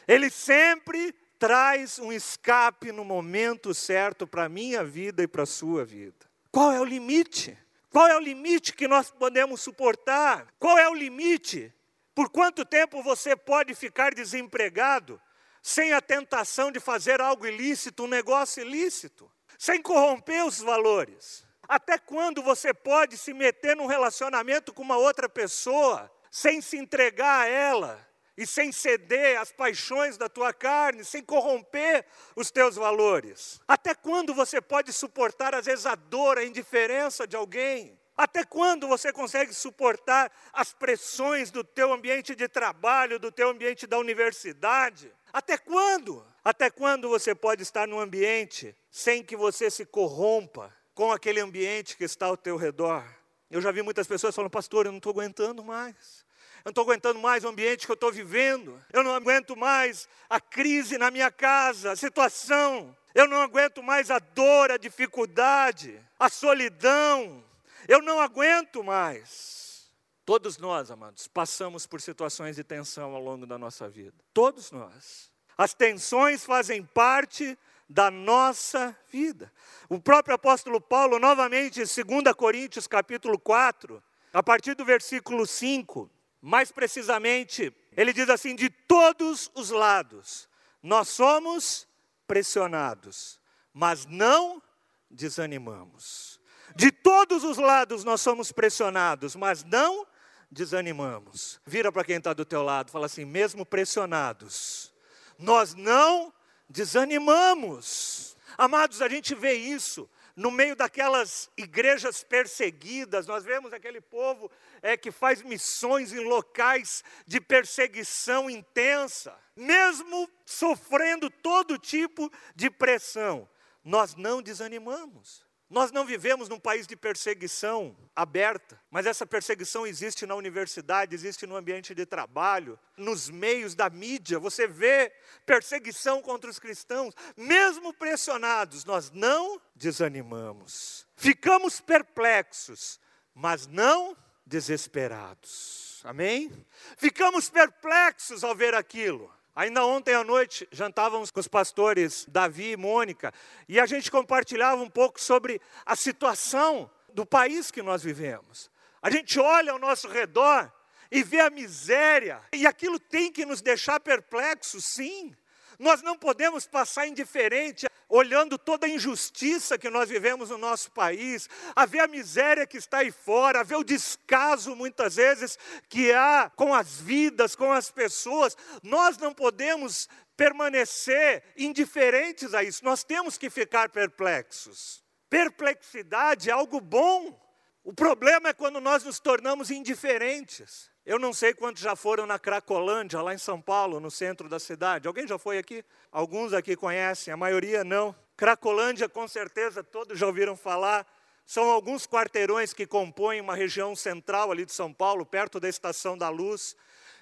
Ele 0.07 0.31
sempre 0.31 1.13
traz 1.39 1.99
um 1.99 2.13
escape 2.13 2.93
no 2.93 3.05
momento 3.05 3.75
certo 3.75 4.27
para 4.27 4.45
a 4.45 4.49
minha 4.49 4.85
vida 4.85 5.23
e 5.23 5.29
para 5.29 5.43
a 5.43 5.47
sua 5.47 5.85
vida. 5.85 6.27
Qual 6.51 6.73
é 6.73 6.81
o 6.81 6.85
limite? 6.85 7.59
Qual 7.91 8.07
é 8.09 8.17
o 8.17 8.21
limite 8.21 8.73
que 8.73 8.89
nós 8.89 9.11
podemos 9.11 9.61
suportar? 9.61 10.49
Qual 10.59 10.79
é 10.79 10.89
o 10.89 10.95
limite? 10.95 11.73
Por 12.15 12.31
quanto 12.31 12.65
tempo 12.65 13.03
você 13.03 13.37
pode 13.37 13.75
ficar 13.75 14.15
desempregado 14.15 15.21
sem 15.63 15.93
a 15.93 16.01
tentação 16.01 16.71
de 16.71 16.79
fazer 16.79 17.21
algo 17.21 17.47
ilícito, 17.47 18.05
um 18.05 18.09
negócio 18.09 18.63
ilícito, 18.63 19.31
sem 19.59 19.81
corromper 19.81 20.45
os 20.45 20.59
valores? 20.59 21.45
Até 21.69 21.99
quando 21.99 22.43
você 22.43 22.75
pode 22.75 23.17
se 23.17 23.33
meter 23.33 23.77
num 23.77 23.87
relacionamento 23.87 24.73
com 24.73 24.83
uma 24.83 24.97
outra 24.97 25.29
pessoa 25.29 26.11
sem 26.31 26.61
se 26.61 26.77
entregar 26.77 27.43
a 27.43 27.49
ela? 27.49 28.14
E 28.37 28.47
sem 28.47 28.73
ceder 28.73 29.41
às 29.41 29.53
paixões 29.53 30.17
da 30.17 30.29
tua 30.29 30.53
carne, 30.53 31.05
sem 31.05 31.23
corromper 31.23 32.05
os 32.35 32.51
teus 32.51 32.77
valores? 32.77 33.61
Até 33.67 33.95
quando 33.95 34.35
você 34.35 34.61
pode 34.61 34.93
suportar, 34.93 35.55
às 35.55 35.67
vezes, 35.67 35.87
a 35.87 35.95
dor, 35.95 36.39
a 36.39 36.45
indiferença 36.45 37.27
de 37.27 37.37
alguém? 37.37 37.99
Até 38.17 38.45
quando 38.45 38.87
você 38.87 39.13
consegue 39.13 39.53
suportar 39.53 40.31
as 40.53 40.73
pressões 40.73 41.51
do 41.51 41.65
teu 41.65 41.93
ambiente 41.93 42.35
de 42.35 42.47
trabalho, 42.47 43.19
do 43.19 43.33
teu 43.33 43.49
ambiente 43.49 43.87
da 43.87 43.99
universidade? 43.99 45.13
Até 45.33 45.59
quando? 45.59 46.25
Até 46.45 46.71
quando 46.71 47.09
você 47.09 47.35
pode 47.35 47.63
estar 47.63 47.89
num 47.89 47.99
ambiente 47.99 48.77
sem 48.89 49.23
que 49.23 49.37
você 49.37 49.69
se 49.69 49.85
corrompa 49.85 50.73
com 50.95 51.11
aquele 51.11 51.41
ambiente 51.41 51.97
que 51.97 52.05
está 52.05 52.27
ao 52.27 52.37
teu 52.37 52.57
redor? 52.57 53.05
Eu 53.51 53.61
já 53.61 53.73
vi 53.73 53.83
muitas 53.83 54.07
pessoas 54.07 54.35
falando, 54.35 54.51
pastor, 54.51 54.87
eu 54.87 54.93
não 54.93 54.99
estou 54.99 55.11
aguentando 55.11 55.65
mais. 55.65 56.25
Eu 56.65 56.71
não 56.71 56.71
estou 56.71 56.85
aguentando 56.85 57.21
mais 57.21 57.45
o 57.45 57.49
ambiente 57.49 57.85
que 57.85 57.93
eu 57.93 57.95
estou 57.95 58.11
vivendo. 58.11 58.83
Eu 58.91 59.05
não 59.05 59.15
aguento 59.15 59.55
mais 59.55 60.09
a 60.31 60.41
crise 60.41 60.97
na 60.97 61.11
minha 61.11 61.31
casa, 61.31 61.93
a 61.93 61.97
situação. 61.97 62.97
Eu 63.15 63.29
não 63.29 63.43
aguento 63.43 63.83
mais 63.83 64.11
a 64.11 64.19
dor, 64.19 64.71
a 64.71 64.79
dificuldade, 64.79 66.01
a 66.19 66.31
solidão. 66.31 67.45
Eu 67.87 68.01
não 68.01 68.19
aguento 68.19 68.83
mais. 68.83 69.91
Todos 70.25 70.57
nós, 70.57 70.91
amados, 70.91 71.29
passamos 71.29 71.87
por 71.87 72.01
situações 72.01 72.57
de 72.57 72.65
tensão 72.65 73.15
ao 73.15 73.23
longo 73.23 73.47
da 73.47 73.59
nossa 73.59 73.87
vida. 73.87 74.17
Todos 74.33 74.71
nós. 74.71 75.31
As 75.59 75.75
tensões 75.75 76.47
fazem 76.47 76.83
parte 76.83 77.59
da 77.87 78.11
nossa 78.11 78.97
vida. 79.13 79.53
O 79.87 80.01
próprio 80.01 80.35
apóstolo 80.35 80.81
Paulo, 80.81 81.19
novamente, 81.19 81.83
em 81.83 82.05
2 82.23 82.35
Coríntios 82.35 82.87
capítulo 82.87 83.39
4, 83.39 84.03
a 84.33 84.43
partir 84.43 84.75
do 84.75 84.85
versículo 84.85 85.47
5, 85.47 86.11
mais 86.45 86.71
precisamente, 86.71 87.75
ele 87.97 88.13
diz 88.13 88.29
assim: 88.29 88.55
de 88.55 88.69
todos 88.69 89.51
os 89.55 89.71
lados, 89.71 90.47
nós 90.83 91.09
somos 91.09 91.89
pressionados, 92.27 93.41
mas 93.73 94.05
não 94.05 94.63
desanimamos. 95.11 96.39
De 96.77 96.93
todos 96.93 97.45
os 97.45 97.57
lados 97.57 98.05
nós 98.05 98.21
somos 98.21 98.53
pressionados, 98.53 99.35
mas 99.35 99.65
não 99.65 100.07
desanimamos. 100.51 101.63
Vira 101.65 101.91
para 101.91 102.05
quem 102.05 102.17
está 102.17 102.35
do 102.35 102.45
teu 102.45 102.63
lado, 102.63 102.91
fala 102.91 103.07
assim: 103.07 103.25
mesmo 103.25 103.65
pressionados, 103.65 104.93
nós 105.39 105.73
não 105.73 106.31
desanimamos. 106.69 108.37
Amados, 108.59 109.01
a 109.01 109.09
gente 109.09 109.35
vê 109.35 109.55
isso 109.55 110.07
no 110.37 110.51
meio 110.51 110.75
daquelas 110.75 111.49
igrejas 111.57 112.25
perseguidas, 112.25 113.27
nós 113.27 113.45
vemos 113.45 113.73
aquele 113.73 114.01
povo 114.01 114.51
é, 114.83 114.97
que 114.97 115.11
faz 115.11 115.43
missões 115.43 116.13
em 116.13 116.21
locais 116.21 117.05
de 117.27 117.41
perseguição 117.41 118.51
intensa, 118.51 119.37
mesmo 119.55 120.29
sofrendo 120.45 121.31
todo 121.31 121.79
tipo 121.79 122.31
de 122.55 122.69
pressão, 122.69 123.49
nós 123.85 124.15
não 124.15 124.43
desanimamos. 124.43 125.44
Nós 125.75 125.91
não 125.91 126.05
vivemos 126.05 126.49
num 126.49 126.61
país 126.61 126.87
de 126.87 126.95
perseguição 126.95 127.97
aberta, 128.15 128.81
mas 128.93 129.07
essa 129.07 129.27
perseguição 129.27 129.85
existe 129.85 130.25
na 130.25 130.37
universidade, 130.37 131.17
existe 131.17 131.49
no 131.49 131.57
ambiente 131.57 131.93
de 131.97 132.07
trabalho, 132.07 132.79
nos 132.97 133.29
meios 133.29 133.75
da 133.75 133.91
mídia. 133.91 134.39
Você 134.39 134.69
vê 134.69 135.13
perseguição 135.45 136.23
contra 136.23 136.49
os 136.49 136.61
cristãos, 136.61 137.13
mesmo 137.37 137.93
pressionados, 137.93 138.85
nós 138.85 139.11
não 139.11 139.61
desanimamos. 139.75 141.09
Ficamos 141.17 141.81
perplexos, 141.81 143.01
mas 143.35 143.67
não 143.67 144.17
desesperados. 144.47 146.01
Amém? 146.05 146.53
Ficamos 146.97 147.51
perplexos 147.51 148.45
ao 148.45 148.55
ver 148.55 148.75
aquilo. 148.75 149.29
Ainda 149.57 149.87
ontem 149.87 150.15
à 150.15 150.25
noite 150.25 150.69
jantávamos 150.73 151.31
com 151.31 151.39
os 151.39 151.47
pastores 151.47 152.27
Davi 152.29 152.73
e 152.73 152.77
Mônica 152.77 153.33
e 153.69 153.79
a 153.79 153.87
gente 153.87 154.11
compartilhava 154.11 154.83
um 154.83 154.91
pouco 154.91 155.21
sobre 155.21 155.61
a 155.87 155.95
situação 155.95 156.91
do 157.13 157.25
país 157.25 157.71
que 157.71 157.81
nós 157.81 158.03
vivemos. 158.03 158.69
A 159.01 159.11
gente 159.11 159.39
olha 159.39 159.71
ao 159.71 159.79
nosso 159.79 160.09
redor 160.09 160.73
e 161.11 161.23
vê 161.23 161.39
a 161.39 161.51
miséria, 161.51 162.41
e 162.53 162.67
aquilo 162.67 162.99
tem 162.99 163.31
que 163.31 163.45
nos 163.45 163.61
deixar 163.61 164.01
perplexos, 164.01 164.85
sim. 164.85 165.33
Nós 165.79 166.03
não 166.03 166.17
podemos 166.17 166.67
passar 166.67 167.07
indiferente 167.07 167.87
olhando 168.09 168.57
toda 168.57 168.87
a 168.87 168.89
injustiça 168.89 169.79
que 169.79 169.91
nós 169.91 170.09
vivemos 170.09 170.51
no 170.51 170.59
nosso 170.59 170.91
país, 170.93 171.49
a 171.75 171.85
ver 171.85 172.01
a 172.01 172.07
miséria 172.07 172.67
que 172.67 172.77
está 172.77 172.99
aí 172.99 173.11
fora, 173.11 173.61
a 173.61 173.65
ver 173.65 173.77
o 173.77 173.85
descaso 173.85 174.77
muitas 174.77 175.17
vezes 175.17 175.59
que 175.89 176.13
há 176.13 176.51
com 176.55 176.73
as 176.73 177.01
vidas, 177.01 177.57
com 177.57 177.73
as 177.73 177.91
pessoas. 177.91 178.57
Nós 178.83 179.19
não 179.19 179.35
podemos 179.35 180.09
permanecer 180.37 181.43
indiferentes 181.57 182.55
a 182.55 182.63
isso, 182.63 182.85
nós 182.85 183.03
temos 183.03 183.39
que 183.39 183.51
ficar 183.51 183.89
perplexos. 183.89 185.03
Perplexidade 185.29 186.51
é 186.51 186.53
algo 186.53 186.81
bom. 186.81 187.41
O 187.83 187.93
problema 187.93 188.51
é 188.51 188.55
quando 188.55 188.81
nós 188.81 189.03
nos 189.03 189.19
tornamos 189.19 189.71
indiferentes. 189.71 190.94
Eu 191.07 191.19
não 191.19 191.35
sei 191.35 191.53
quantos 191.53 191.83
já 191.83 191.95
foram 191.95 192.25
na 192.25 192.39
Cracolândia, 192.39 193.21
lá 193.21 193.35
em 193.35 193.39
São 193.39 193.61
Paulo, 193.61 194.01
no 194.01 194.11
centro 194.11 194.49
da 194.49 194.59
cidade. 194.59 195.07
Alguém 195.07 195.27
já 195.27 195.39
foi 195.39 195.59
aqui? 195.59 195.85
Alguns 196.11 196.55
aqui 196.55 196.75
conhecem, 196.75 197.33
a 197.33 197.37
maioria 197.37 197.85
não. 197.85 198.17
Cracolândia, 198.39 199.07
com 199.07 199.29
certeza, 199.29 199.85
todos 199.85 200.19
já 200.19 200.27
ouviram 200.27 200.57
falar. 200.57 201.07
São 201.45 201.69
alguns 201.69 202.07
quarteirões 202.07 202.73
que 202.73 202.87
compõem 202.87 203.39
uma 203.39 203.55
região 203.55 203.95
central 203.95 204.51
ali 204.51 204.65
de 204.65 204.73
São 204.73 204.95
Paulo, 204.95 205.27
perto 205.27 205.61
da 205.61 205.69
Estação 205.69 206.17
da 206.17 206.31
Luz. 206.31 206.75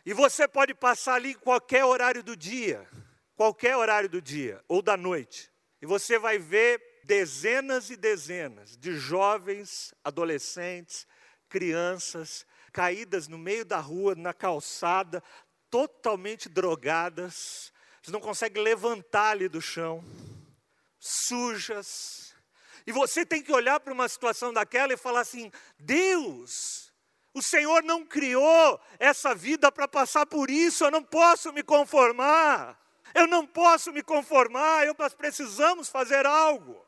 E 0.06 0.14
você 0.14 0.46
pode 0.46 0.74
passar 0.74 1.14
ali 1.14 1.34
qualquer 1.34 1.84
horário 1.84 2.22
do 2.22 2.36
dia, 2.36 2.88
qualquer 3.34 3.76
horário 3.76 4.08
do 4.08 4.22
dia 4.22 4.62
ou 4.68 4.80
da 4.80 4.96
noite. 4.96 5.50
E 5.80 5.86
você 5.86 6.20
vai 6.20 6.38
ver 6.38 6.80
dezenas 7.02 7.90
e 7.90 7.96
dezenas 7.96 8.76
de 8.76 8.94
jovens, 8.94 9.92
adolescentes, 10.04 11.04
crianças, 11.48 12.46
caídas 12.72 13.28
no 13.28 13.38
meio 13.38 13.64
da 13.64 13.78
rua, 13.78 14.14
na 14.14 14.32
calçada, 14.32 15.22
totalmente 15.70 16.48
drogadas, 16.48 17.72
não 18.08 18.20
conseguem 18.20 18.62
levantar 18.62 19.30
ali 19.30 19.48
do 19.48 19.60
chão, 19.60 20.02
sujas. 20.98 22.34
E 22.86 22.92
você 22.92 23.24
tem 23.24 23.42
que 23.42 23.52
olhar 23.52 23.78
para 23.78 23.92
uma 23.92 24.08
situação 24.08 24.52
daquela 24.52 24.92
e 24.92 24.96
falar 24.96 25.20
assim: 25.20 25.52
Deus, 25.78 26.92
o 27.32 27.42
Senhor 27.42 27.82
não 27.84 28.04
criou 28.04 28.80
essa 28.98 29.34
vida 29.34 29.70
para 29.70 29.86
passar 29.86 30.26
por 30.26 30.50
isso, 30.50 30.84
eu 30.84 30.90
não 30.90 31.02
posso 31.02 31.52
me 31.52 31.62
conformar. 31.62 32.80
Eu 33.14 33.26
não 33.26 33.46
posso 33.46 33.92
me 33.92 34.02
conformar, 34.02 34.86
eu, 34.86 34.96
nós 34.98 35.12
precisamos 35.12 35.88
fazer 35.88 36.24
algo. 36.24 36.82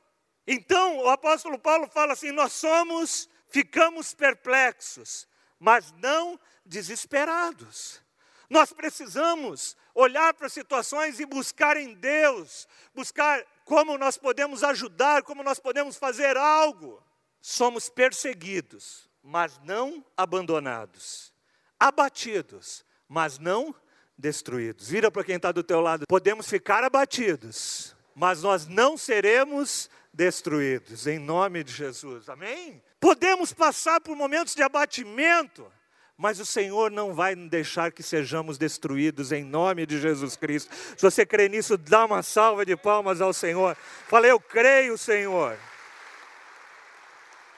Então, 0.46 0.98
o 0.98 1.08
apóstolo 1.08 1.58
Paulo 1.58 1.86
fala 1.86 2.14
assim: 2.14 2.30
nós 2.32 2.52
somos, 2.52 3.28
ficamos 3.48 4.14
perplexos, 4.14 5.28
mas 5.64 5.94
não 5.96 6.38
desesperados. 6.66 8.02
Nós 8.50 8.70
precisamos 8.70 9.74
olhar 9.94 10.34
para 10.34 10.50
situações 10.50 11.18
e 11.18 11.24
buscar 11.24 11.78
em 11.78 11.94
Deus, 11.94 12.68
buscar 12.94 13.42
como 13.64 13.96
nós 13.96 14.18
podemos 14.18 14.62
ajudar, 14.62 15.22
como 15.22 15.42
nós 15.42 15.58
podemos 15.58 15.96
fazer 15.96 16.36
algo. 16.36 17.02
Somos 17.40 17.88
perseguidos, 17.88 19.08
mas 19.22 19.58
não 19.64 20.04
abandonados, 20.14 21.32
abatidos, 21.80 22.84
mas 23.08 23.38
não 23.38 23.74
destruídos. 24.18 24.86
Vira 24.86 25.10
para 25.10 25.24
quem 25.24 25.36
está 25.36 25.50
do 25.50 25.62
teu 25.62 25.80
lado. 25.80 26.04
Podemos 26.06 26.46
ficar 26.46 26.84
abatidos, 26.84 27.96
mas 28.14 28.42
nós 28.42 28.66
não 28.66 28.98
seremos 28.98 29.88
destruídos, 30.12 31.06
em 31.06 31.18
nome 31.18 31.64
de 31.64 31.72
Jesus. 31.72 32.28
Amém? 32.28 32.82
Podemos 33.04 33.52
passar 33.52 34.00
por 34.00 34.16
momentos 34.16 34.54
de 34.54 34.62
abatimento, 34.62 35.70
mas 36.16 36.40
o 36.40 36.46
Senhor 36.46 36.90
não 36.90 37.12
vai 37.12 37.36
deixar 37.36 37.92
que 37.92 38.02
sejamos 38.02 38.56
destruídos 38.56 39.30
em 39.30 39.44
nome 39.44 39.84
de 39.84 40.00
Jesus 40.00 40.36
Cristo. 40.36 40.74
Se 40.74 41.02
você 41.02 41.26
crê 41.26 41.46
nisso, 41.46 41.76
dá 41.76 42.06
uma 42.06 42.22
salva 42.22 42.64
de 42.64 42.74
palmas 42.74 43.20
ao 43.20 43.34
Senhor. 43.34 43.76
Fala, 44.08 44.26
eu 44.26 44.40
creio, 44.40 44.96
Senhor. 44.96 45.58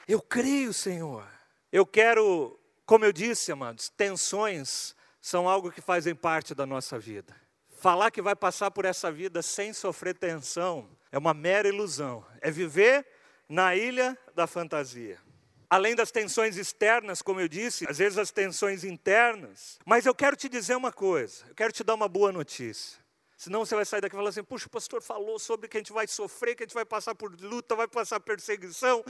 Eu 0.05 0.21
creio, 0.21 0.73
Senhor. 0.73 1.25
Eu 1.71 1.85
quero, 1.85 2.59
como 2.85 3.05
eu 3.05 3.13
disse, 3.13 3.49
amados, 3.49 3.87
tensões 3.87 4.93
são 5.21 5.47
algo 5.47 5.71
que 5.71 5.79
fazem 5.79 6.13
parte 6.13 6.53
da 6.53 6.65
nossa 6.65 6.99
vida. 6.99 7.33
Falar 7.79 8.11
que 8.11 8.21
vai 8.21 8.35
passar 8.35 8.69
por 8.69 8.83
essa 8.83 9.09
vida 9.09 9.41
sem 9.41 9.71
sofrer 9.71 10.13
tensão 10.13 10.89
é 11.09 11.17
uma 11.17 11.33
mera 11.33 11.69
ilusão. 11.69 12.25
É 12.41 12.51
viver 12.51 13.07
na 13.47 13.77
ilha 13.77 14.17
da 14.35 14.45
fantasia. 14.45 15.25
Além 15.69 15.95
das 15.95 16.11
tensões 16.11 16.55
externas, 16.55 17.21
como 17.21 17.41
eu 17.41 17.47
disse, 17.47 17.85
às 17.89 17.97
vezes 17.97 18.17
as 18.17 18.31
tensões 18.31 18.83
internas. 18.85 19.77
Mas 19.85 20.05
eu 20.05 20.15
quero 20.15 20.35
te 20.35 20.47
dizer 20.47 20.75
uma 20.75 20.93
coisa, 20.93 21.45
eu 21.49 21.55
quero 21.55 21.73
te 21.73 21.83
dar 21.83 21.93
uma 21.93 22.07
boa 22.07 22.31
notícia. 22.31 22.97
Senão 23.37 23.63
você 23.63 23.75
vai 23.75 23.85
sair 23.85 24.01
daqui 24.01 24.15
e 24.15 24.17
falar 24.17 24.29
assim: 24.29 24.43
puxa, 24.43 24.65
o 24.65 24.69
pastor 24.69 25.01
falou 25.03 25.37
sobre 25.37 25.67
que 25.67 25.77
a 25.77 25.79
gente 25.79 25.93
vai 25.93 26.07
sofrer, 26.07 26.55
que 26.55 26.63
a 26.63 26.65
gente 26.65 26.73
vai 26.73 26.85
passar 26.85 27.13
por 27.13 27.31
luta, 27.39 27.75
vai 27.75 27.87
passar 27.87 28.19
perseguição, 28.19 29.03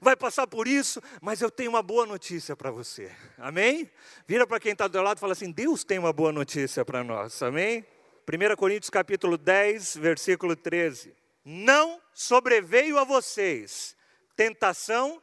vai 0.00 0.16
passar 0.16 0.46
por 0.46 0.66
isso, 0.66 1.02
mas 1.20 1.42
eu 1.42 1.50
tenho 1.50 1.68
uma 1.68 1.82
boa 1.82 2.06
notícia 2.06 2.56
para 2.56 2.70
você. 2.70 3.12
Amém? 3.36 3.90
Vira 4.26 4.46
para 4.46 4.58
quem 4.58 4.72
está 4.72 4.88
do 4.88 5.02
lado 5.02 5.18
e 5.18 5.20
fala 5.20 5.32
assim: 5.32 5.50
Deus 5.50 5.84
tem 5.84 5.98
uma 5.98 6.14
boa 6.14 6.32
notícia 6.32 6.82
para 6.82 7.04
nós. 7.04 7.42
Amém? 7.42 7.84
1 8.26 8.56
Coríntios 8.56 8.88
capítulo 8.88 9.36
10, 9.36 9.96
versículo 9.98 10.56
13. 10.56 11.14
Não 11.44 12.00
sobreveio 12.14 12.98
a 12.98 13.04
vocês 13.04 13.94
tentação 14.34 15.22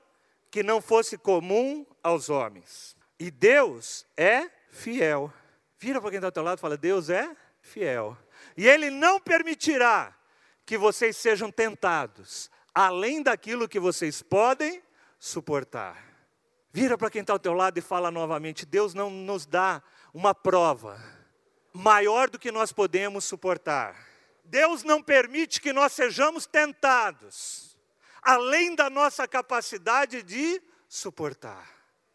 que 0.51 0.61
não 0.61 0.81
fosse 0.81 1.17
comum 1.17 1.85
aos 2.03 2.29
homens. 2.29 2.95
E 3.17 3.31
Deus 3.31 4.05
é 4.17 4.49
fiel. 4.69 5.33
Vira 5.79 6.01
para 6.01 6.09
quem 6.09 6.17
está 6.17 6.27
ao 6.27 6.31
teu 6.31 6.43
lado 6.43 6.57
e 6.57 6.61
fala: 6.61 6.77
Deus 6.77 7.09
é 7.09 7.35
fiel. 7.61 8.17
E 8.57 8.67
Ele 8.67 8.89
não 8.91 9.19
permitirá 9.19 10.13
que 10.65 10.77
vocês 10.77 11.15
sejam 11.15 11.49
tentados, 11.49 12.51
além 12.75 13.23
daquilo 13.23 13.67
que 13.67 13.79
vocês 13.79 14.21
podem 14.21 14.83
suportar. 15.17 16.11
Vira 16.73 16.97
para 16.97 17.09
quem 17.09 17.21
está 17.21 17.33
ao 17.33 17.39
teu 17.39 17.53
lado 17.53 17.77
e 17.77 17.81
fala 17.81 18.11
novamente: 18.11 18.65
Deus 18.65 18.93
não 18.93 19.09
nos 19.09 19.45
dá 19.45 19.81
uma 20.13 20.35
prova 20.35 21.01
maior 21.73 22.29
do 22.29 22.37
que 22.37 22.51
nós 22.51 22.73
podemos 22.73 23.23
suportar. 23.23 23.95
Deus 24.43 24.83
não 24.83 25.01
permite 25.01 25.61
que 25.61 25.71
nós 25.71 25.93
sejamos 25.93 26.45
tentados 26.45 27.70
além 28.21 28.75
da 28.75 28.89
nossa 28.89 29.27
capacidade 29.27 30.21
de 30.21 30.61
suportar. 30.87 31.67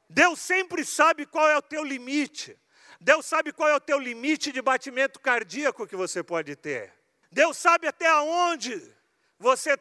Deus 0.08 0.40
sempre 0.40 0.84
sabe 0.84 1.26
qual 1.26 1.48
é 1.48 1.56
o 1.56 1.62
teu 1.62 1.82
limite. 1.82 2.58
Deus 3.00 3.26
sabe 3.26 3.52
qual 3.52 3.68
é 3.68 3.74
o 3.74 3.80
teu 3.80 3.98
limite 3.98 4.52
de 4.52 4.62
batimento 4.62 5.18
cardíaco 5.20 5.86
que 5.86 5.96
você 5.96 6.22
pode 6.22 6.54
ter. 6.56 6.92
Deus 7.30 7.56
sabe 7.56 7.86
até 7.86 8.12
onde 8.14 8.94
você 9.38 9.78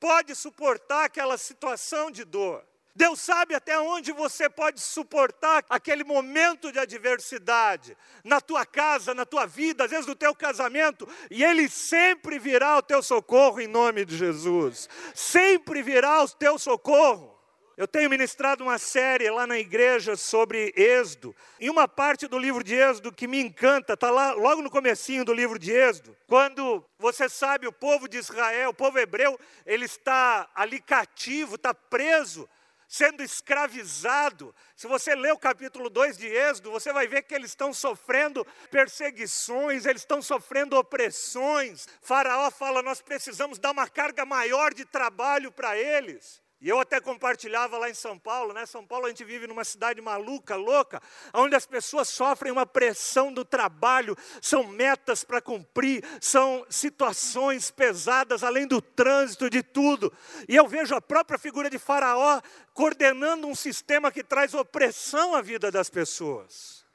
pode 0.00 0.34
suportar 0.34 1.04
aquela 1.04 1.38
situação 1.38 2.10
de 2.10 2.24
dor. 2.24 2.66
Deus 2.96 3.20
sabe 3.20 3.54
até 3.54 3.78
onde 3.78 4.10
você 4.10 4.48
pode 4.48 4.80
suportar 4.80 5.62
aquele 5.68 6.02
momento 6.02 6.72
de 6.72 6.78
adversidade, 6.78 7.94
na 8.24 8.40
tua 8.40 8.64
casa, 8.64 9.12
na 9.12 9.26
tua 9.26 9.44
vida, 9.44 9.84
às 9.84 9.90
vezes 9.90 10.06
no 10.06 10.14
teu 10.14 10.34
casamento, 10.34 11.06
e 11.30 11.44
Ele 11.44 11.68
sempre 11.68 12.38
virá 12.38 12.70
ao 12.70 12.82
teu 12.82 13.02
socorro 13.02 13.60
em 13.60 13.66
nome 13.66 14.02
de 14.06 14.16
Jesus. 14.16 14.88
Sempre 15.14 15.82
virá 15.82 16.14
ao 16.14 16.28
teu 16.28 16.58
socorro. 16.58 17.36
Eu 17.76 17.86
tenho 17.86 18.08
ministrado 18.08 18.64
uma 18.64 18.78
série 18.78 19.28
lá 19.28 19.46
na 19.46 19.58
igreja 19.58 20.16
sobre 20.16 20.72
Êxodo. 20.74 21.36
E 21.60 21.68
uma 21.68 21.86
parte 21.86 22.26
do 22.26 22.38
livro 22.38 22.64
de 22.64 22.74
Êxodo 22.74 23.12
que 23.12 23.28
me 23.28 23.38
encanta, 23.38 23.92
está 23.92 24.10
lá 24.10 24.32
logo 24.32 24.62
no 24.62 24.70
comecinho 24.70 25.22
do 25.22 25.34
livro 25.34 25.58
de 25.58 25.70
Êxodo, 25.70 26.16
quando 26.26 26.82
você 26.98 27.28
sabe, 27.28 27.66
o 27.66 27.72
povo 27.72 28.08
de 28.08 28.16
Israel, 28.16 28.70
o 28.70 28.74
povo 28.74 28.98
hebreu, 28.98 29.38
ele 29.66 29.84
está 29.84 30.48
ali 30.54 30.80
cativo, 30.80 31.56
está 31.56 31.74
preso 31.74 32.48
sendo 32.88 33.22
escravizado. 33.22 34.54
Se 34.74 34.86
você 34.86 35.14
ler 35.14 35.32
o 35.32 35.38
capítulo 35.38 35.90
2 35.90 36.16
de 36.16 36.26
Êxodo, 36.26 36.70
você 36.70 36.92
vai 36.92 37.06
ver 37.06 37.22
que 37.22 37.34
eles 37.34 37.50
estão 37.50 37.72
sofrendo 37.72 38.46
perseguições, 38.70 39.86
eles 39.86 40.02
estão 40.02 40.22
sofrendo 40.22 40.76
opressões. 40.76 41.86
Faraó 42.00 42.50
fala: 42.50 42.82
nós 42.82 43.00
precisamos 43.00 43.58
dar 43.58 43.72
uma 43.72 43.88
carga 43.88 44.24
maior 44.24 44.72
de 44.72 44.84
trabalho 44.84 45.50
para 45.50 45.76
eles. 45.76 46.45
E 46.58 46.70
eu 46.70 46.80
até 46.80 47.00
compartilhava 47.00 47.76
lá 47.76 47.90
em 47.90 47.94
São 47.94 48.18
Paulo, 48.18 48.54
né? 48.54 48.64
São 48.64 48.84
Paulo 48.86 49.04
a 49.04 49.08
gente 49.10 49.22
vive 49.24 49.46
numa 49.46 49.62
cidade 49.62 50.00
maluca, 50.00 50.56
louca, 50.56 51.02
onde 51.34 51.54
as 51.54 51.66
pessoas 51.66 52.08
sofrem 52.08 52.50
uma 52.50 52.64
pressão 52.64 53.30
do 53.30 53.44
trabalho, 53.44 54.16
são 54.40 54.64
metas 54.64 55.22
para 55.22 55.42
cumprir, 55.42 56.02
são 56.18 56.64
situações 56.70 57.70
pesadas, 57.70 58.42
além 58.42 58.66
do 58.66 58.80
trânsito, 58.80 59.50
de 59.50 59.62
tudo. 59.62 60.10
E 60.48 60.56
eu 60.56 60.66
vejo 60.66 60.94
a 60.94 61.00
própria 61.00 61.38
figura 61.38 61.68
de 61.68 61.78
Faraó 61.78 62.40
coordenando 62.72 63.46
um 63.46 63.54
sistema 63.54 64.10
que 64.10 64.24
traz 64.24 64.54
opressão 64.54 65.34
à 65.34 65.42
vida 65.42 65.70
das 65.70 65.90
pessoas. 65.90 66.86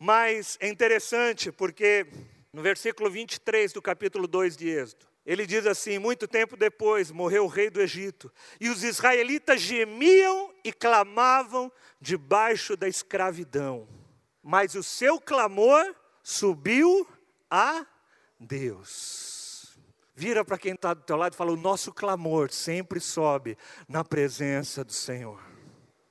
Mas 0.00 0.58
é 0.60 0.68
interessante 0.68 1.52
porque 1.52 2.06
no 2.52 2.60
versículo 2.60 3.08
23 3.08 3.72
do 3.72 3.80
capítulo 3.80 4.26
2 4.26 4.56
de 4.56 4.68
Êxodo, 4.68 5.06
ele 5.26 5.44
diz 5.44 5.66
assim: 5.66 5.98
Muito 5.98 6.28
tempo 6.28 6.56
depois 6.56 7.10
morreu 7.10 7.44
o 7.44 7.48
rei 7.48 7.68
do 7.68 7.80
Egito, 7.80 8.32
e 8.60 8.70
os 8.70 8.84
israelitas 8.84 9.60
gemiam 9.60 10.54
e 10.62 10.72
clamavam 10.72 11.70
debaixo 12.00 12.76
da 12.76 12.86
escravidão. 12.86 13.88
Mas 14.40 14.76
o 14.76 14.82
seu 14.84 15.20
clamor 15.20 15.94
subiu 16.22 17.06
a 17.50 17.84
Deus. 18.38 19.76
Vira 20.14 20.44
para 20.44 20.56
quem 20.56 20.74
está 20.74 20.94
do 20.94 21.02
teu 21.02 21.16
lado 21.16 21.34
e 21.34 21.36
fala: 21.36 21.50
O 21.50 21.56
nosso 21.56 21.92
clamor 21.92 22.52
sempre 22.52 23.00
sobe 23.00 23.58
na 23.88 24.04
presença 24.04 24.84
do 24.84 24.92
Senhor. 24.92 25.42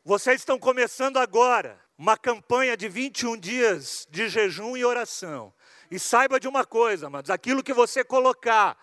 Vocês 0.04 0.42
estão 0.42 0.60
começando 0.60 1.18
agora 1.18 1.80
uma 1.98 2.18
campanha 2.18 2.76
de 2.76 2.90
21 2.90 3.38
dias 3.38 4.06
de 4.12 4.28
jejum 4.28 4.76
e 4.76 4.84
oração. 4.84 5.54
E 5.90 5.98
saiba 5.98 6.38
de 6.38 6.48
uma 6.48 6.66
coisa, 6.66 7.08
amados: 7.08 7.32
aquilo 7.32 7.64
que 7.64 7.74
você 7.74 8.04
colocar 8.04 8.78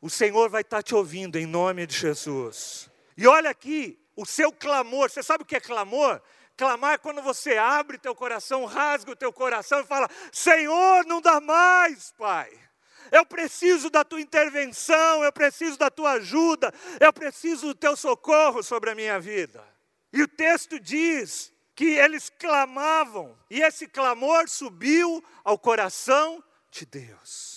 o 0.00 0.08
Senhor 0.08 0.48
vai 0.48 0.62
estar 0.62 0.82
te 0.82 0.94
ouvindo 0.94 1.36
em 1.36 1.46
nome 1.46 1.86
de 1.86 1.96
Jesus. 1.96 2.90
E 3.16 3.26
olha 3.26 3.50
aqui, 3.50 3.98
o 4.16 4.24
seu 4.24 4.52
clamor, 4.52 5.10
você 5.10 5.22
sabe 5.22 5.42
o 5.42 5.46
que 5.46 5.56
é 5.56 5.60
clamor? 5.60 6.20
Clamar 6.56 6.94
é 6.94 6.98
quando 6.98 7.22
você 7.22 7.56
abre 7.56 7.98
teu 7.98 8.14
coração, 8.14 8.64
rasga 8.64 9.12
o 9.12 9.16
teu 9.16 9.32
coração 9.32 9.80
e 9.80 9.86
fala: 9.86 10.08
Senhor, 10.32 11.06
não 11.06 11.20
dá 11.20 11.40
mais, 11.40 12.12
Pai. 12.18 12.50
Eu 13.12 13.24
preciso 13.24 13.88
da 13.88 14.04
tua 14.04 14.20
intervenção, 14.20 15.22
eu 15.22 15.32
preciso 15.32 15.78
da 15.78 15.88
tua 15.88 16.12
ajuda, 16.12 16.74
eu 17.00 17.12
preciso 17.12 17.68
do 17.68 17.74
teu 17.74 17.96
socorro 17.96 18.62
sobre 18.62 18.90
a 18.90 18.94
minha 18.94 19.18
vida. 19.20 19.64
E 20.12 20.22
o 20.22 20.28
texto 20.28 20.78
diz 20.80 21.52
que 21.74 21.84
eles 21.84 22.28
clamavam, 22.28 23.38
e 23.48 23.62
esse 23.62 23.86
clamor 23.86 24.48
subiu 24.48 25.24
ao 25.44 25.56
coração 25.56 26.42
de 26.72 26.84
Deus. 26.84 27.47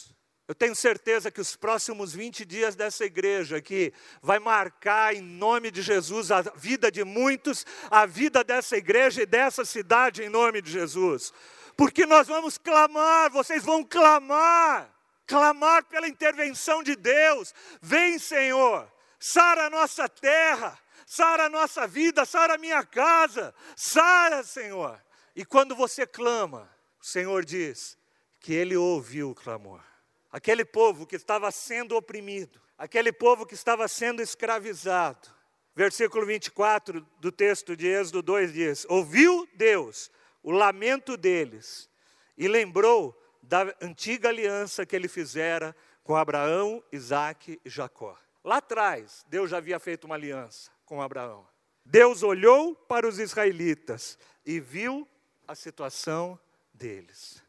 Eu 0.52 0.56
tenho 0.56 0.76
certeza 0.76 1.32
que 1.32 1.40
os 1.40 1.56
próximos 1.56 2.14
20 2.14 2.44
dias 2.44 2.76
dessa 2.76 3.06
igreja 3.06 3.56
aqui 3.56 3.94
vai 4.22 4.38
marcar 4.38 5.16
em 5.16 5.22
nome 5.22 5.72
de 5.72 5.82
Jesus 5.82 6.30
a 6.30 6.42
vida 6.42 6.92
de 6.92 7.06
muitos, 7.06 7.66
a 7.90 8.06
vida 8.06 8.44
dessa 8.44 8.76
igreja 8.76 9.22
e 9.22 9.26
dessa 9.26 9.64
cidade 9.64 10.24
em 10.24 10.28
nome 10.28 10.62
de 10.62 10.70
Jesus. 10.70 11.34
Porque 11.78 12.06
nós 12.06 12.28
vamos 12.28 12.58
clamar, 12.58 13.32
vocês 13.32 13.64
vão 13.64 13.82
clamar, 13.82 14.94
clamar 15.26 15.86
pela 15.86 16.06
intervenção 16.06 16.84
de 16.84 16.98
Deus. 16.98 17.54
Vem, 17.82 18.20
Senhor, 18.20 18.92
sara 19.18 19.68
a 19.68 19.70
nossa 19.70 20.10
terra, 20.10 20.78
sara 21.06 21.46
a 21.46 21.50
nossa 21.50 21.88
vida, 21.88 22.26
sara 22.26 22.56
a 22.56 22.58
minha 22.58 22.84
casa, 22.84 23.56
sara, 23.74 24.44
Senhor. 24.44 25.02
E 25.34 25.46
quando 25.46 25.78
você 25.78 26.06
clama, 26.06 26.70
o 27.02 27.06
Senhor 27.06 27.46
diz 27.46 27.98
que 28.42 28.54
ele 28.54 28.76
ouviu 28.76 29.30
o 29.30 29.36
clamor 29.36 29.91
aquele 30.32 30.64
povo 30.64 31.06
que 31.06 31.16
estava 31.16 31.52
sendo 31.52 31.96
oprimido, 31.96 32.62
aquele 32.78 33.12
povo 33.12 33.46
que 33.46 33.54
estava 33.54 33.88
sendo 33.88 34.22
escravizado. 34.22 35.30
Versículo 35.76 36.26
24 36.26 37.06
do 37.20 37.32
texto 37.32 37.76
de 37.76 37.88
Êxodo 37.88 38.22
2 38.22 38.54
diz: 38.54 38.86
Ouviu 38.90 39.48
Deus 39.56 40.12
o 40.44 40.52
lamento 40.52 41.16
deles 41.16 41.90
e 42.38 42.48
lembrou 42.48 43.18
da 43.42 43.74
antiga 43.82 44.30
aliança 44.30 44.86
que 44.86 44.96
ele 44.96 45.08
fizera 45.08 45.76
com 46.04 46.16
Abraão, 46.16 46.84
Isaque 46.92 47.60
e 47.64 47.70
Jacó. 47.70 48.18
Lá 48.44 48.58
atrás, 48.58 49.24
Deus 49.28 49.50
já 49.50 49.58
havia 49.58 49.80
feito 49.80 50.06
uma 50.06 50.16
aliança 50.16 50.72
com 50.86 51.02
Abraão. 51.02 51.48
Deus 51.86 52.24
olhou 52.24 52.76
para 52.76 53.08
os 53.08 53.20
israelitas 53.20 54.18
e 54.46 54.60
viu 54.60 55.08
a 55.48 55.56
situação 55.56 56.40
deles. 56.74 57.42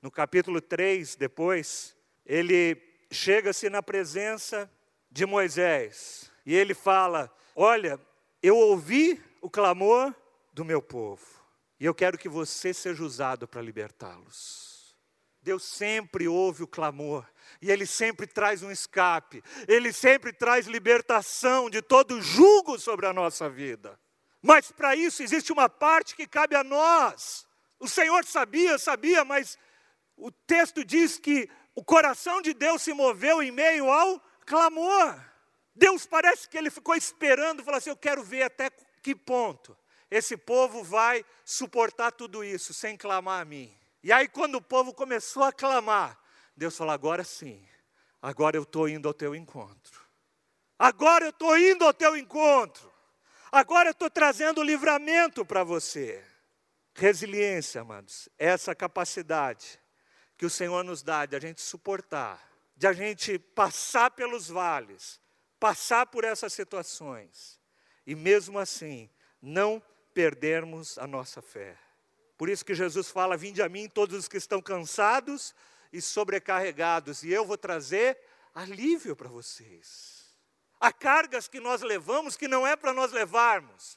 No 0.00 0.10
capítulo 0.10 0.60
3, 0.60 1.14
depois, 1.16 1.96
ele 2.24 2.80
chega-se 3.10 3.68
na 3.68 3.82
presença 3.82 4.70
de 5.10 5.26
Moisés 5.26 6.30
e 6.46 6.54
ele 6.54 6.74
fala: 6.74 7.30
Olha, 7.54 8.00
eu 8.42 8.56
ouvi 8.56 9.22
o 9.40 9.50
clamor 9.50 10.14
do 10.52 10.64
meu 10.64 10.80
povo 10.80 11.26
e 11.78 11.84
eu 11.84 11.94
quero 11.94 12.16
que 12.16 12.28
você 12.28 12.72
seja 12.72 13.02
usado 13.02 13.46
para 13.48 13.60
libertá-los. 13.60 14.72
Deus 15.42 15.64
sempre 15.64 16.28
ouve 16.28 16.62
o 16.62 16.68
clamor 16.68 17.26
e 17.60 17.70
Ele 17.70 17.84
sempre 17.84 18.26
traz 18.26 18.62
um 18.62 18.70
escape, 18.70 19.42
Ele 19.66 19.92
sempre 19.92 20.32
traz 20.32 20.66
libertação 20.66 21.68
de 21.68 21.82
todo 21.82 22.22
julgo 22.22 22.78
sobre 22.78 23.06
a 23.06 23.12
nossa 23.12 23.50
vida. 23.50 23.98
Mas 24.40 24.70
para 24.70 24.94
isso 24.94 25.22
existe 25.22 25.52
uma 25.52 25.68
parte 25.68 26.14
que 26.14 26.26
cabe 26.26 26.54
a 26.54 26.62
nós. 26.62 27.46
O 27.80 27.88
Senhor 27.88 28.24
sabia, 28.24 28.78
sabia, 28.78 29.24
mas 29.24 29.58
o 30.16 30.30
texto 30.30 30.84
diz 30.84 31.18
que 31.18 31.50
o 31.74 31.82
coração 31.82 32.42
de 32.42 32.52
Deus 32.52 32.82
se 32.82 32.92
moveu 32.92 33.42
em 33.42 33.50
meio 33.50 33.90
ao 33.90 34.20
clamor. 34.44 35.18
Deus 35.74 36.06
parece 36.06 36.48
que 36.48 36.58
ele 36.58 36.70
ficou 36.70 36.94
esperando, 36.94 37.64
falou 37.64 37.78
assim: 37.78 37.90
Eu 37.90 37.96
quero 37.96 38.22
ver 38.22 38.42
até 38.42 38.70
que 39.02 39.14
ponto 39.14 39.76
esse 40.10 40.36
povo 40.36 40.84
vai 40.84 41.24
suportar 41.44 42.12
tudo 42.12 42.44
isso 42.44 42.74
sem 42.74 42.96
clamar 42.96 43.40
a 43.40 43.44
mim. 43.44 43.74
E 44.02 44.12
aí, 44.12 44.28
quando 44.28 44.56
o 44.56 44.62
povo 44.62 44.92
começou 44.92 45.44
a 45.44 45.52
clamar, 45.52 46.18
Deus 46.54 46.76
falou: 46.76 46.92
Agora 46.92 47.24
sim, 47.24 47.66
agora 48.20 48.56
eu 48.56 48.64
estou 48.64 48.88
indo 48.88 49.08
ao 49.08 49.14
teu 49.14 49.34
encontro. 49.34 50.02
Agora 50.78 51.24
eu 51.24 51.30
estou 51.30 51.56
indo 51.56 51.84
ao 51.84 51.94
teu 51.94 52.16
encontro. 52.16 52.92
Agora 53.50 53.88
eu 53.88 53.92
estou 53.92 54.10
trazendo 54.10 54.62
livramento 54.62 55.44
para 55.44 55.62
você. 55.62 56.22
Resiliência, 56.94 57.80
amados, 57.80 58.28
essa 58.38 58.74
capacidade 58.74 59.81
que 60.42 60.46
o 60.46 60.50
Senhor 60.50 60.82
nos 60.82 61.04
dá 61.04 61.24
de 61.24 61.36
a 61.36 61.38
gente 61.38 61.60
suportar, 61.60 62.50
de 62.76 62.88
a 62.88 62.92
gente 62.92 63.38
passar 63.38 64.10
pelos 64.10 64.48
vales, 64.48 65.20
passar 65.60 66.04
por 66.06 66.24
essas 66.24 66.52
situações 66.52 67.60
e 68.04 68.16
mesmo 68.16 68.58
assim 68.58 69.08
não 69.40 69.80
perdermos 70.12 70.98
a 70.98 71.06
nossa 71.06 71.40
fé. 71.40 71.78
Por 72.36 72.48
isso 72.48 72.64
que 72.64 72.74
Jesus 72.74 73.08
fala: 73.08 73.36
Vinde 73.36 73.62
a 73.62 73.68
mim 73.68 73.88
todos 73.88 74.18
os 74.18 74.26
que 74.26 74.36
estão 74.36 74.60
cansados 74.60 75.54
e 75.92 76.02
sobrecarregados, 76.02 77.22
e 77.22 77.30
eu 77.30 77.46
vou 77.46 77.56
trazer 77.56 78.18
alívio 78.52 79.14
para 79.14 79.28
vocês. 79.28 80.34
Há 80.80 80.92
cargas 80.92 81.46
que 81.46 81.60
nós 81.60 81.82
levamos 81.82 82.36
que 82.36 82.48
não 82.48 82.66
é 82.66 82.74
para 82.74 82.92
nós 82.92 83.12
levarmos, 83.12 83.96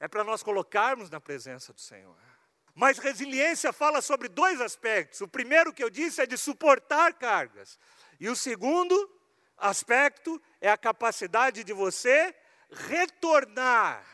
é 0.00 0.08
para 0.08 0.24
nós 0.24 0.42
colocarmos 0.42 1.08
na 1.08 1.20
presença 1.20 1.72
do 1.72 1.80
Senhor. 1.80 2.33
Mas 2.74 2.98
resiliência 2.98 3.72
fala 3.72 4.02
sobre 4.02 4.28
dois 4.28 4.60
aspectos. 4.60 5.20
O 5.20 5.28
primeiro 5.28 5.72
que 5.72 5.82
eu 5.82 5.88
disse 5.88 6.20
é 6.20 6.26
de 6.26 6.36
suportar 6.36 7.14
cargas. 7.14 7.78
E 8.18 8.28
o 8.28 8.34
segundo 8.34 9.10
aspecto 9.56 10.42
é 10.60 10.68
a 10.68 10.76
capacidade 10.76 11.62
de 11.62 11.72
você 11.72 12.34
retornar. 12.70 14.04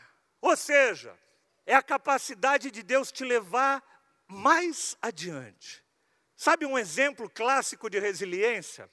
Ou 0.42 0.56
seja, 0.56 1.18
é 1.64 1.74
a 1.74 1.82
capacidade 1.82 2.70
de 2.70 2.82
Deus 2.82 3.10
te 3.10 3.24
levar 3.24 3.82
mais 4.26 4.96
adiante. 5.00 5.82
Sabe 6.36 6.66
um 6.66 6.78
exemplo 6.78 7.28
clássico 7.30 7.88
de 7.88 7.98
resiliência? 7.98 8.90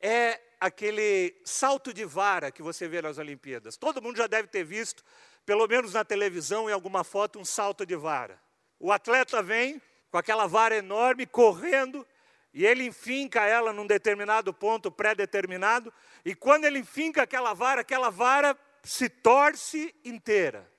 É 0.00 0.40
aquele 0.60 1.40
salto 1.44 1.92
de 1.92 2.04
vara 2.04 2.50
que 2.50 2.62
você 2.62 2.88
vê 2.88 3.02
nas 3.02 3.18
Olimpíadas. 3.18 3.76
Todo 3.76 4.02
mundo 4.02 4.16
já 4.16 4.26
deve 4.26 4.48
ter 4.48 4.64
visto, 4.64 5.04
pelo 5.44 5.66
menos 5.66 5.92
na 5.94 6.04
televisão, 6.04 6.68
em 6.68 6.72
alguma 6.72 7.02
foto, 7.04 7.38
um 7.38 7.44
salto 7.44 7.84
de 7.84 7.96
vara. 7.96 8.40
O 8.80 8.92
atleta 8.92 9.42
vem 9.42 9.80
com 10.10 10.18
aquela 10.18 10.46
vara 10.46 10.76
enorme, 10.76 11.26
correndo, 11.26 12.06
e 12.52 12.64
ele 12.64 12.84
enfinca 12.84 13.44
ela 13.44 13.72
num 13.72 13.86
determinado 13.86 14.52
ponto 14.52 14.90
pré-determinado, 14.90 15.92
e 16.24 16.34
quando 16.34 16.64
ele 16.64 16.78
enfinca 16.78 17.22
aquela 17.22 17.52
vara, 17.52 17.82
aquela 17.82 18.10
vara 18.10 18.58
se 18.82 19.08
torce 19.08 19.94
inteira. 20.04 20.70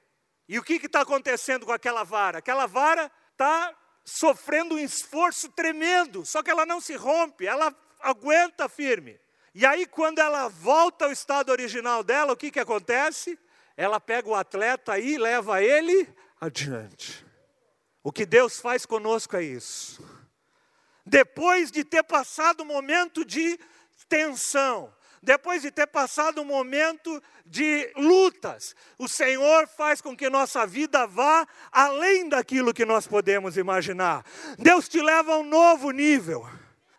E 0.47 0.57
o 0.57 0.63
que 0.63 0.73
está 0.73 1.01
acontecendo 1.01 1.65
com 1.65 1.71
aquela 1.71 2.03
vara? 2.03 2.39
Aquela 2.39 2.65
vara 2.65 3.12
está 3.31 3.75
sofrendo 4.03 4.75
um 4.75 4.79
esforço 4.79 5.49
tremendo, 5.49 6.25
só 6.25 6.41
que 6.41 6.49
ela 6.49 6.65
não 6.65 6.81
se 6.81 6.95
rompe, 6.95 7.45
ela 7.45 7.75
aguenta 7.99 8.67
firme. 8.67 9.19
E 9.53 9.65
aí, 9.65 9.85
quando 9.85 10.19
ela 10.19 10.47
volta 10.47 11.05
ao 11.05 11.12
estado 11.12 11.51
original 11.51 12.03
dela, 12.03 12.33
o 12.33 12.38
que, 12.38 12.49
que 12.49 12.59
acontece? 12.59 13.38
Ela 13.75 13.99
pega 13.99 14.27
o 14.27 14.35
atleta 14.35 14.97
e 14.97 15.17
leva 15.17 15.62
ele 15.62 16.07
adiante. 16.39 17.28
O 18.03 18.12
que 18.12 18.25
Deus 18.25 18.59
faz 18.59 18.85
conosco 18.85 19.35
é 19.35 19.43
isso. 19.43 20.03
Depois 21.05 21.71
de 21.71 21.83
ter 21.83 22.03
passado 22.03 22.63
um 22.63 22.65
momento 22.65 23.25
de 23.25 23.59
tensão, 24.07 24.93
depois 25.21 25.62
de 25.62 25.69
ter 25.69 25.88
passado 25.88 26.41
um 26.41 26.45
momento 26.45 27.21
de 27.45 27.91
lutas, 27.95 28.75
o 28.97 29.07
Senhor 29.07 29.67
faz 29.67 30.01
com 30.01 30.15
que 30.15 30.29
nossa 30.29 30.65
vida 30.65 31.05
vá 31.05 31.45
além 31.71 32.29
daquilo 32.29 32.73
que 32.73 32.85
nós 32.85 33.05
podemos 33.05 33.57
imaginar. 33.57 34.23
Deus 34.57 34.88
te 34.88 35.01
leva 35.01 35.33
a 35.33 35.39
um 35.39 35.43
novo 35.43 35.91
nível. 35.91 36.47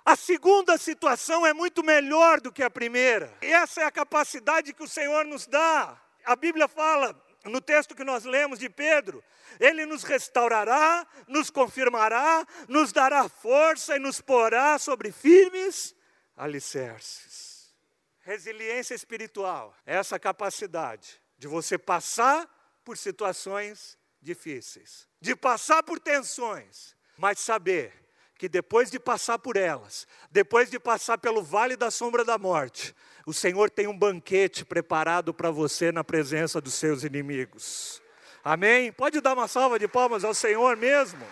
A 0.04 0.16
segunda 0.16 0.76
situação 0.76 1.46
é 1.46 1.52
muito 1.54 1.82
melhor 1.82 2.40
do 2.40 2.52
que 2.52 2.62
a 2.62 2.70
primeira. 2.70 3.32
Essa 3.40 3.82
é 3.82 3.84
a 3.84 3.90
capacidade 3.90 4.72
que 4.72 4.82
o 4.82 4.88
Senhor 4.88 5.24
nos 5.24 5.46
dá. 5.46 5.96
A 6.24 6.36
Bíblia 6.36 6.68
fala, 6.68 7.14
no 7.44 7.60
texto 7.60 7.94
que 7.94 8.04
nós 8.04 8.24
lemos 8.24 8.58
de 8.58 8.68
Pedro, 8.68 9.24
ele 9.58 9.86
nos 9.86 10.02
restaurará, 10.02 11.06
nos 11.26 11.50
confirmará, 11.50 12.46
nos 12.68 12.92
dará 12.92 13.28
força 13.28 13.96
e 13.96 13.98
nos 13.98 14.20
porá 14.20 14.78
sobre 14.78 15.10
firmes 15.10 15.94
alicerces. 16.36 17.74
Resiliência 18.20 18.94
espiritual 18.94 19.74
é 19.86 19.96
essa 19.96 20.18
capacidade 20.18 21.20
de 21.38 21.48
você 21.48 21.78
passar 21.78 22.48
por 22.84 22.96
situações 22.96 23.98
difíceis, 24.20 25.08
de 25.20 25.34
passar 25.34 25.82
por 25.82 25.98
tensões, 25.98 26.94
mas 27.16 27.40
saber 27.40 27.99
que 28.40 28.48
depois 28.48 28.90
de 28.90 28.98
passar 28.98 29.38
por 29.38 29.54
elas, 29.54 30.08
depois 30.30 30.70
de 30.70 30.80
passar 30.80 31.18
pelo 31.18 31.42
vale 31.42 31.76
da 31.76 31.90
sombra 31.90 32.24
da 32.24 32.38
morte, 32.38 32.96
o 33.26 33.34
Senhor 33.34 33.68
tem 33.68 33.86
um 33.86 33.94
banquete 33.94 34.64
preparado 34.64 35.34
para 35.34 35.50
você 35.50 35.92
na 35.92 36.02
presença 36.02 36.58
dos 36.58 36.72
seus 36.72 37.04
inimigos. 37.04 38.00
Amém? 38.42 38.92
Pode 38.92 39.20
dar 39.20 39.34
uma 39.34 39.46
salva 39.46 39.78
de 39.78 39.86
palmas 39.86 40.24
ao 40.24 40.32
Senhor 40.32 40.74
mesmo? 40.74 41.22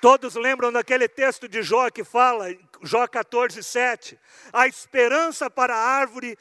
Todos 0.00 0.34
lembram 0.34 0.72
daquele 0.72 1.06
texto 1.06 1.46
de 1.46 1.62
Jó 1.62 1.88
que 1.88 2.02
fala, 2.02 2.52
Jó 2.82 3.06
14, 3.06 3.62
7. 3.62 4.18
A 4.52 4.66
esperança 4.66 5.48
para 5.48 5.76
a 5.76 5.86
árvore 5.86 6.36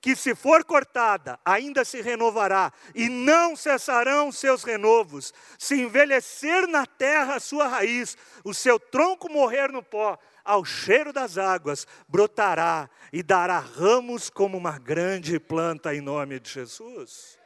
que, 0.00 0.16
se 0.16 0.34
for 0.34 0.64
cortada, 0.64 1.38
ainda 1.44 1.84
se 1.84 2.00
renovará, 2.00 2.72
e 2.94 3.08
não 3.08 3.54
cessarão 3.54 4.32
seus 4.32 4.64
renovos. 4.64 5.32
Se 5.58 5.74
envelhecer 5.74 6.66
na 6.66 6.86
terra 6.86 7.36
a 7.36 7.40
sua 7.40 7.68
raiz, 7.68 8.16
o 8.42 8.54
seu 8.54 8.78
tronco 8.78 9.30
morrer 9.30 9.70
no 9.70 9.82
pó, 9.82 10.18
ao 10.44 10.64
cheiro 10.64 11.12
das 11.12 11.36
águas, 11.36 11.86
brotará 12.08 12.88
e 13.12 13.22
dará 13.22 13.58
ramos 13.58 14.30
como 14.30 14.56
uma 14.56 14.78
grande 14.78 15.38
planta 15.38 15.94
em 15.94 16.00
nome 16.00 16.40
de 16.40 16.50
Jesus. 16.50 17.38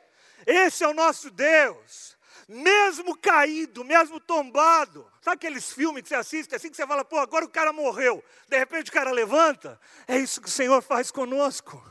Esse 0.47 0.85
é 0.85 0.88
o 0.88 0.95
nosso 0.95 1.31
Deus 1.31 2.14
mesmo 2.49 3.17
caído, 3.17 3.85
mesmo 3.85 4.21
tombado. 4.21 5.11
Sabe 5.23 5.37
aqueles 5.37 5.73
filmes 5.73 6.03
que 6.03 6.11
você 6.11 6.14
assiste 6.14 6.55
assim 6.55 6.71
que 6.71 6.77
você 6.77 6.87
fala, 6.87 7.05
pô, 7.05 7.19
agora 7.19 7.45
o 7.45 7.49
cara 7.49 7.73
morreu. 7.73 8.23
De 8.49 8.59
repente 8.59 8.90
o 8.90 8.93
cara 8.93 9.11
levanta. 9.11 9.81
É 10.07 10.19
isso 10.19 10.40
que 10.40 10.49
o 10.49 10.51
Senhor 10.51 10.83
faz 10.83 11.11
conosco. 11.11 11.83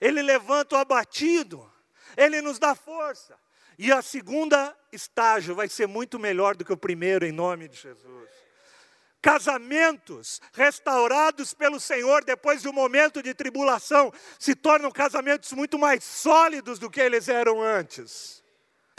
Ele 0.00 0.22
levanta 0.22 0.76
o 0.76 0.78
abatido. 0.78 1.70
Ele 2.16 2.40
nos 2.40 2.58
dá 2.58 2.74
força. 2.74 3.36
E 3.78 3.92
a 3.92 4.02
segunda 4.02 4.76
estágio 4.92 5.54
vai 5.54 5.68
ser 5.68 5.86
muito 5.86 6.18
melhor 6.18 6.56
do 6.56 6.64
que 6.64 6.72
o 6.72 6.76
primeiro, 6.76 7.24
em 7.24 7.32
nome 7.32 7.68
de 7.68 7.76
Jesus. 7.76 8.28
Casamentos 9.22 10.40
restaurados 10.52 11.52
pelo 11.52 11.78
Senhor 11.78 12.24
depois 12.24 12.62
de 12.62 12.68
um 12.68 12.72
momento 12.72 13.22
de 13.22 13.34
tribulação 13.34 14.12
se 14.38 14.54
tornam 14.54 14.90
casamentos 14.90 15.52
muito 15.52 15.78
mais 15.78 16.02
sólidos 16.04 16.78
do 16.78 16.90
que 16.90 17.00
eles 17.00 17.28
eram 17.28 17.60
antes 17.60 18.40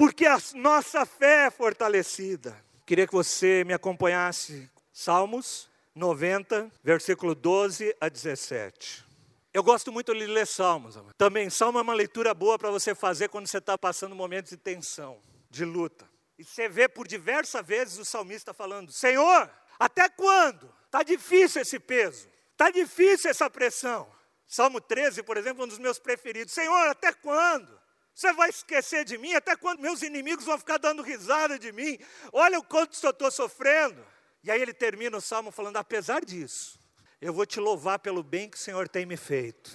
porque 0.01 0.25
a 0.25 0.35
nossa 0.55 1.05
fé 1.05 1.45
é 1.45 1.51
fortalecida. 1.51 2.57
Queria 2.87 3.05
que 3.05 3.13
você 3.13 3.63
me 3.63 3.71
acompanhasse, 3.71 4.67
Salmos 4.91 5.69
90, 5.93 6.71
versículo 6.83 7.35
12 7.35 7.95
a 8.01 8.09
17. 8.09 9.05
Eu 9.53 9.63
gosto 9.63 9.91
muito 9.91 10.13
de 10.13 10.25
ler 10.25 10.47
Salmos. 10.47 10.97
Também, 11.17 11.49
Salmo 11.49 11.77
é 11.77 11.81
uma 11.81 11.93
leitura 11.93 12.33
boa 12.33 12.57
para 12.57 12.71
você 12.71 12.95
fazer 12.95 13.27
quando 13.27 13.47
você 13.47 13.57
está 13.57 13.77
passando 13.77 14.15
momentos 14.15 14.51
de 14.51 14.57
tensão, 14.57 15.21
de 15.49 15.65
luta. 15.65 16.09
E 16.37 16.43
você 16.43 16.69
vê 16.69 16.87
por 16.87 17.07
diversas 17.07 17.65
vezes 17.65 17.99
o 17.99 18.05
salmista 18.05 18.53
falando: 18.53 18.91
Senhor, 18.91 19.51
até 19.77 20.07
quando? 20.07 20.73
Está 20.85 21.03
difícil 21.03 21.61
esse 21.61 21.79
peso, 21.79 22.27
está 22.51 22.71
difícil 22.71 23.29
essa 23.29 23.49
pressão. 23.49 24.09
Salmo 24.47 24.81
13, 24.81 25.23
por 25.23 25.37
exemplo, 25.37 25.61
é 25.61 25.65
um 25.65 25.69
dos 25.69 25.79
meus 25.79 25.99
preferidos. 25.99 26.53
Senhor, 26.53 26.87
até 26.87 27.13
quando? 27.13 27.79
Você 28.13 28.33
vai 28.33 28.49
esquecer 28.49 29.05
de 29.05 29.17
mim 29.17 29.33
até 29.33 29.55
quando 29.55 29.79
meus 29.79 30.01
inimigos 30.01 30.45
vão 30.45 30.57
ficar 30.57 30.77
dando 30.77 31.01
risada 31.01 31.57
de 31.59 31.71
mim? 31.71 31.97
Olha 32.33 32.59
o 32.59 32.63
quanto 32.63 32.97
eu 33.03 33.11
estou 33.11 33.31
sofrendo. 33.31 34.05
E 34.43 34.51
aí 34.51 34.61
ele 34.61 34.73
termina 34.73 35.15
o 35.17 35.21
salmo 35.21 35.51
falando: 35.51 35.77
apesar 35.77 36.25
disso, 36.25 36.80
eu 37.21 37.31
vou 37.31 37.45
te 37.45 37.59
louvar 37.59 37.99
pelo 37.99 38.23
bem 38.23 38.49
que 38.49 38.57
o 38.57 38.59
Senhor 38.59 38.89
tem 38.89 39.05
me 39.05 39.15
feito. 39.15 39.71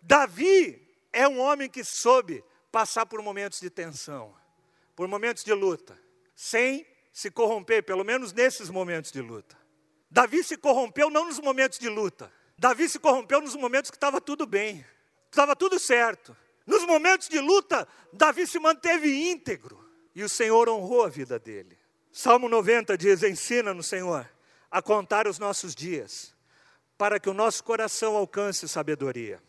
Davi 0.00 0.88
é 1.12 1.28
um 1.28 1.38
homem 1.38 1.68
que 1.68 1.84
soube 1.84 2.42
passar 2.72 3.04
por 3.04 3.22
momentos 3.22 3.60
de 3.60 3.68
tensão, 3.68 4.34
por 4.96 5.06
momentos 5.06 5.44
de 5.44 5.52
luta, 5.52 5.98
sem 6.34 6.86
se 7.12 7.30
corromper, 7.30 7.82
pelo 7.82 8.04
menos 8.04 8.32
nesses 8.32 8.70
momentos 8.70 9.12
de 9.12 9.20
luta. 9.20 9.56
Davi 10.10 10.42
se 10.42 10.56
corrompeu 10.56 11.10
não 11.10 11.26
nos 11.26 11.38
momentos 11.38 11.78
de 11.78 11.88
luta, 11.88 12.32
Davi 12.56 12.88
se 12.88 12.98
corrompeu 12.98 13.40
nos 13.40 13.54
momentos 13.54 13.90
que 13.90 13.96
estava 13.96 14.20
tudo 14.20 14.46
bem, 14.46 14.84
estava 15.30 15.54
tudo 15.54 15.78
certo. 15.78 16.36
Nos 16.66 16.84
momentos 16.84 17.28
de 17.28 17.38
luta, 17.38 17.86
Davi 18.12 18.46
se 18.46 18.58
manteve 18.58 19.30
íntegro 19.30 19.78
e 20.14 20.22
o 20.22 20.28
Senhor 20.28 20.68
honrou 20.68 21.04
a 21.04 21.08
vida 21.08 21.38
dele. 21.38 21.78
Salmo 22.10 22.48
90 22.48 22.98
diz: 22.98 23.22
Ensina-nos, 23.22 23.86
Senhor, 23.86 24.28
a 24.70 24.82
contar 24.82 25.26
os 25.26 25.38
nossos 25.38 25.74
dias, 25.74 26.34
para 26.98 27.20
que 27.20 27.30
o 27.30 27.34
nosso 27.34 27.62
coração 27.62 28.16
alcance 28.16 28.68
sabedoria. 28.68 29.40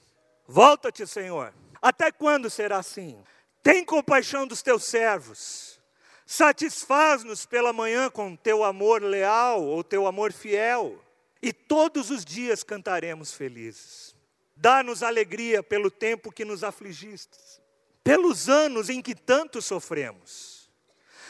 Volta-te, 0.48 1.06
Senhor. 1.08 1.52
Até 1.82 2.12
quando 2.12 2.50
será 2.50 2.78
assim? 2.78 3.22
Tem 3.64 3.84
compaixão 3.84 4.46
dos 4.46 4.62
teus 4.62 4.84
servos. 4.84 5.80
Satisfaz-nos 6.26 7.48
pela 7.48 7.74
manhã 7.74 8.10
com 8.10 8.36
teu 8.36 8.64
amor 8.64 9.02
leal 9.02 9.64
ou 9.64 9.84
teu 9.84 10.06
amor 10.06 10.32
fiel, 10.32 11.04
e 11.42 11.52
todos 11.52 12.12
os 12.12 12.24
dias 12.24 12.64
cantaremos 12.64 13.34
felizes. 13.34 14.16
Dá-nos 14.56 15.02
alegria 15.02 15.64
pelo 15.64 15.90
tempo 15.90 16.32
que 16.32 16.46
nos 16.46 16.64
afligistes, 16.64 17.60
pelos 18.04 18.48
anos 18.48 18.90
em 18.90 19.02
que 19.02 19.16
tanto 19.16 19.62
sofremos. 19.62 20.70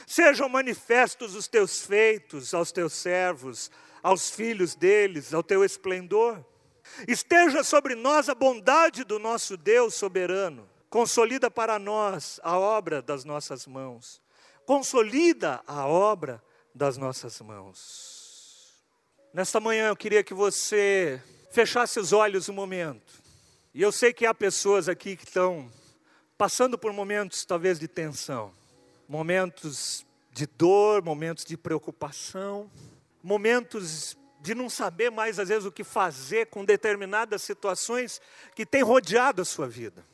Sejam 0.06 0.50
manifestos 0.50 1.36
os 1.36 1.48
teus 1.48 1.82
feitos 1.82 2.54
aos 2.54 2.72
teus 2.72 2.94
servos, 2.94 3.72
aos 4.02 4.30
filhos 4.30 4.76
deles, 4.76 5.34
ao 5.34 5.44
teu 5.44 5.64
esplendor. 5.64 6.44
Esteja 7.08 7.64
sobre 7.64 7.96
nós 7.96 8.30
a 8.30 8.36
bondade 8.36 9.04
do 9.04 9.20
nosso 9.20 9.56
Deus 9.56 9.94
soberano. 9.94 10.68
Consolida 10.90 11.52
para 11.52 11.78
nós 11.78 12.40
a 12.44 12.58
obra 12.58 13.02
das 13.02 13.24
nossas 13.24 13.68
mãos. 13.68 14.22
Consolida 14.66 15.62
a 15.68 15.86
obra 15.86 16.44
das 16.74 16.98
nossas 16.98 17.40
mãos. 17.42 18.74
Nesta 19.34 19.60
manhã 19.60 19.90
eu 19.90 19.96
queria 19.96 20.24
que 20.24 20.34
você 20.34 21.22
fechasse 21.52 22.00
os 22.00 22.14
olhos 22.14 22.50
um 22.50 22.54
momento. 22.54 23.14
E 23.74 23.82
eu 23.82 23.92
sei 23.92 24.12
que 24.12 24.26
há 24.26 24.34
pessoas 24.34 24.90
aqui 24.90 25.16
que 25.16 25.26
estão 25.26 25.72
passando 26.38 26.78
por 26.78 26.92
momentos 26.92 27.46
talvez 27.46 27.80
de 27.80 27.88
tensão, 27.88 28.52
momentos 29.08 30.06
de 30.32 30.48
dor, 30.48 31.04
momentos 31.04 31.46
de 31.46 31.58
preocupação, 31.58 32.70
momentos 33.22 34.18
de 34.42 34.56
não 34.56 34.70
saber 34.70 35.10
mais 35.10 35.40
às 35.40 35.50
vezes 35.50 35.66
o 35.66 35.72
que 35.72 35.84
fazer 35.84 36.48
com 36.48 36.64
determinadas 36.64 37.42
situações 37.42 38.22
que 38.56 38.66
têm 38.66 38.82
rodeado 38.82 39.42
a 39.42 39.46
sua 39.46 39.68
vida. 39.68 40.06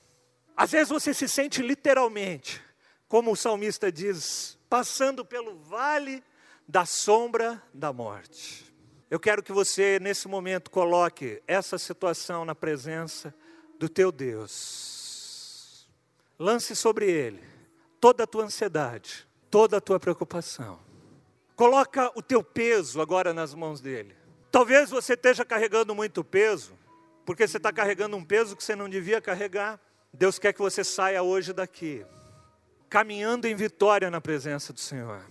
Às 0.57 0.71
vezes 0.71 0.89
você 0.89 1.13
se 1.13 1.27
sente 1.27 1.61
literalmente, 1.61 2.63
como 3.07 3.31
o 3.31 3.35
salmista 3.35 3.91
diz, 3.91 4.57
passando 4.69 5.23
pelo 5.23 5.59
vale 5.59 6.23
da 6.67 6.85
sombra 6.85 7.61
da 7.73 7.93
morte. 7.93 8.73
Eu 9.09 9.19
quero 9.19 9.43
que 9.43 9.51
você, 9.51 9.99
nesse 9.99 10.27
momento, 10.27 10.71
coloque 10.71 11.41
essa 11.47 11.77
situação 11.77 12.43
na 12.43 12.55
presença 12.55 13.33
do 13.77 13.87
teu 13.87 14.11
Deus. 14.11 15.87
Lance 16.39 16.75
sobre 16.75 17.09
ele 17.09 17.43
toda 17.99 18.23
a 18.23 18.27
tua 18.27 18.43
ansiedade, 18.43 19.27
toda 19.49 19.77
a 19.77 19.81
tua 19.81 19.99
preocupação. 19.99 20.84
Coloca 21.55 22.11
o 22.15 22.21
teu 22.21 22.43
peso 22.43 23.01
agora 23.01 23.33
nas 23.33 23.53
mãos 23.53 23.79
dele. 23.79 24.15
Talvez 24.51 24.89
você 24.89 25.13
esteja 25.13 25.45
carregando 25.45 25.95
muito 25.95 26.23
peso, 26.23 26.73
porque 27.25 27.47
você 27.47 27.57
está 27.57 27.71
carregando 27.71 28.15
um 28.17 28.23
peso 28.23 28.55
que 28.55 28.63
você 28.63 28.75
não 28.75 28.89
devia 28.89 29.21
carregar. 29.21 29.79
Deus 30.13 30.39
quer 30.39 30.53
que 30.53 30.59
você 30.59 30.83
saia 30.83 31.23
hoje 31.23 31.53
daqui, 31.53 32.05
caminhando 32.89 33.47
em 33.47 33.55
vitória 33.55 34.09
na 34.09 34.21
presença 34.21 34.71
do 34.71 34.79
Senhor. 34.79 35.21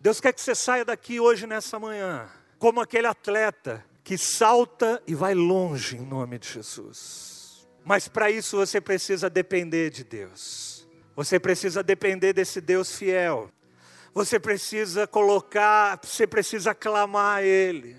Deus 0.00 0.20
quer 0.20 0.32
que 0.32 0.40
você 0.40 0.54
saia 0.54 0.84
daqui 0.84 1.18
hoje 1.18 1.46
nessa 1.46 1.78
manhã, 1.78 2.28
como 2.58 2.80
aquele 2.80 3.06
atleta 3.06 3.84
que 4.02 4.18
salta 4.18 5.02
e 5.06 5.14
vai 5.14 5.34
longe 5.34 5.96
em 5.96 6.06
nome 6.06 6.38
de 6.38 6.48
Jesus. 6.48 7.66
Mas 7.84 8.06
para 8.06 8.30
isso 8.30 8.56
você 8.56 8.80
precisa 8.80 9.30
depender 9.30 9.90
de 9.90 10.04
Deus. 10.04 10.86
Você 11.16 11.38
precisa 11.38 11.82
depender 11.82 12.32
desse 12.32 12.60
Deus 12.60 12.96
fiel. 12.96 13.50
Você 14.14 14.38
precisa 14.38 15.08
colocar, 15.08 15.98
você 16.00 16.24
precisa 16.24 16.72
clamar 16.72 17.38
a 17.38 17.42
Ele. 17.42 17.96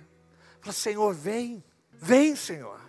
Fala, 0.61 0.73
Senhor, 0.73 1.13
vem, 1.13 1.61
vem, 1.91 2.35
Senhor. 2.35 2.79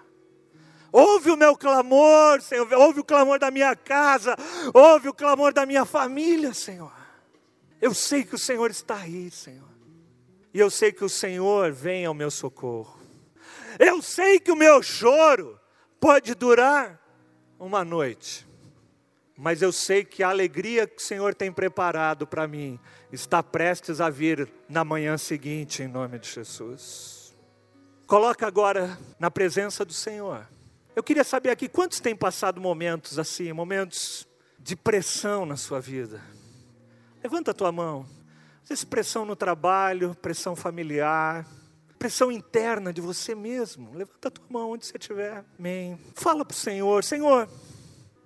Ouve 0.92 1.30
o 1.32 1.36
meu 1.36 1.56
clamor, 1.56 2.40
Senhor. 2.40 2.72
Ouve 2.74 3.00
o 3.00 3.04
clamor 3.04 3.38
da 3.40 3.50
minha 3.50 3.74
casa. 3.74 4.36
Ouve 4.72 5.08
o 5.08 5.14
clamor 5.14 5.52
da 5.52 5.66
minha 5.66 5.84
família, 5.84 6.54
Senhor. 6.54 6.92
Eu 7.80 7.92
sei 7.92 8.24
que 8.24 8.36
o 8.36 8.38
Senhor 8.38 8.70
está 8.70 8.96
aí, 8.96 9.30
Senhor. 9.30 9.68
E 10.54 10.58
eu 10.58 10.70
sei 10.70 10.92
que 10.92 11.04
o 11.04 11.08
Senhor 11.08 11.72
vem 11.72 12.06
ao 12.06 12.14
meu 12.14 12.30
socorro. 12.30 12.98
Eu 13.78 14.00
sei 14.00 14.38
que 14.38 14.50
o 14.50 14.56
meu 14.56 14.82
choro 14.82 15.60
pode 16.00 16.34
durar 16.34 16.98
uma 17.58 17.84
noite. 17.84 18.45
Mas 19.37 19.61
eu 19.61 19.70
sei 19.70 20.03
que 20.03 20.22
a 20.22 20.30
alegria 20.30 20.87
que 20.87 20.97
o 20.97 21.05
Senhor 21.05 21.34
tem 21.34 21.53
preparado 21.53 22.26
para 22.26 22.49
mim 22.49 22.80
está 23.12 23.43
prestes 23.43 24.01
a 24.01 24.09
vir 24.09 24.51
na 24.68 24.82
manhã 24.82 25.18
seguinte, 25.18 25.82
em 25.82 25.89
nome 25.89 26.18
de 26.18 26.30
Jesus. 26.30 27.34
Coloca 28.07 28.47
agora 28.47 28.99
na 29.18 29.30
presença 29.30 29.84
do 29.84 29.93
Senhor. 29.93 30.49
Eu 30.95 31.03
queria 31.03 31.24
saber 31.24 31.51
aqui 31.51 31.68
quantos 31.68 32.01
têm 32.01 32.16
passado 32.16 32.61
momentos 32.61 33.18
assim, 33.18 33.53
momentos 33.53 34.26
de 34.59 34.74
pressão 34.74 35.45
na 35.45 35.57
sua 35.57 35.80
vida. 35.80 36.22
Levanta 37.22 37.51
a 37.51 37.55
tua 37.55 37.70
mão. 37.70 38.07
Às 38.62 38.70
vezes 38.70 38.84
pressão 38.84 39.26
no 39.26 39.37
trabalho, 39.37 40.14
pressão 40.14 40.57
familiar, 40.57 41.47
pressão 41.99 42.32
interna 42.32 42.93
de 42.93 43.01
você 43.01 43.34
mesmo. 43.34 43.93
Levanta 43.93 44.28
a 44.28 44.30
tua 44.30 44.47
mão 44.49 44.70
onde 44.70 44.87
você 44.87 44.97
estiver. 44.97 45.45
Amém. 45.59 45.99
Fala 46.14 46.45
para 46.45 46.55
o 46.55 46.57
Senhor, 46.57 47.05
Senhor, 47.05 47.49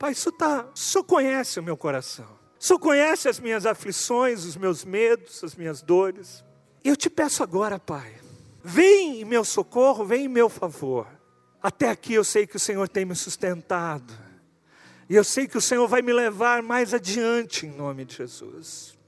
Pai, 0.00 0.12
isso 0.12 0.32
tá, 0.32 0.66
Senhor 0.74 1.04
conhece 1.04 1.60
o 1.60 1.62
meu 1.62 1.76
coração. 1.76 2.26
Senhor 2.58 2.78
conhece 2.78 3.28
as 3.28 3.38
minhas 3.38 3.66
aflições, 3.66 4.46
os 4.46 4.56
meus 4.56 4.82
medos, 4.82 5.44
as 5.44 5.54
minhas 5.54 5.82
dores. 5.82 6.42
Eu 6.82 6.96
te 6.96 7.10
peço 7.10 7.42
agora, 7.42 7.78
Pai, 7.78 8.14
vem 8.64 9.20
em 9.20 9.24
meu 9.26 9.44
socorro, 9.44 10.02
vem 10.06 10.24
em 10.24 10.28
meu 10.28 10.48
favor. 10.48 11.06
Até 11.62 11.90
aqui 11.90 12.14
eu 12.14 12.24
sei 12.24 12.46
que 12.46 12.56
o 12.56 12.58
Senhor 12.58 12.88
tem 12.88 13.04
me 13.04 13.14
sustentado. 13.14 14.10
E 15.06 15.14
eu 15.14 15.22
sei 15.22 15.46
que 15.46 15.58
o 15.58 15.60
Senhor 15.60 15.86
vai 15.86 16.00
me 16.00 16.14
levar 16.14 16.62
mais 16.62 16.94
adiante 16.94 17.66
em 17.66 17.70
nome 17.70 18.06
de 18.06 18.16
Jesus. 18.16 18.98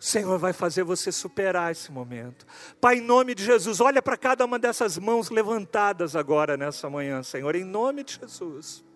O 0.00 0.02
Senhor 0.02 0.38
vai 0.38 0.54
fazer 0.54 0.82
você 0.82 1.12
superar 1.12 1.72
esse 1.72 1.92
momento. 1.92 2.46
Pai, 2.80 2.96
em 2.96 3.02
nome 3.02 3.34
de 3.34 3.44
Jesus, 3.44 3.82
olha 3.82 4.00
para 4.00 4.16
cada 4.16 4.46
uma 4.46 4.58
dessas 4.58 4.96
mãos 4.96 5.28
levantadas 5.28 6.16
agora 6.16 6.56
nessa 6.56 6.88
manhã, 6.88 7.22
Senhor, 7.22 7.54
em 7.54 7.64
nome 7.64 8.02
de 8.02 8.18
Jesus 8.18 8.87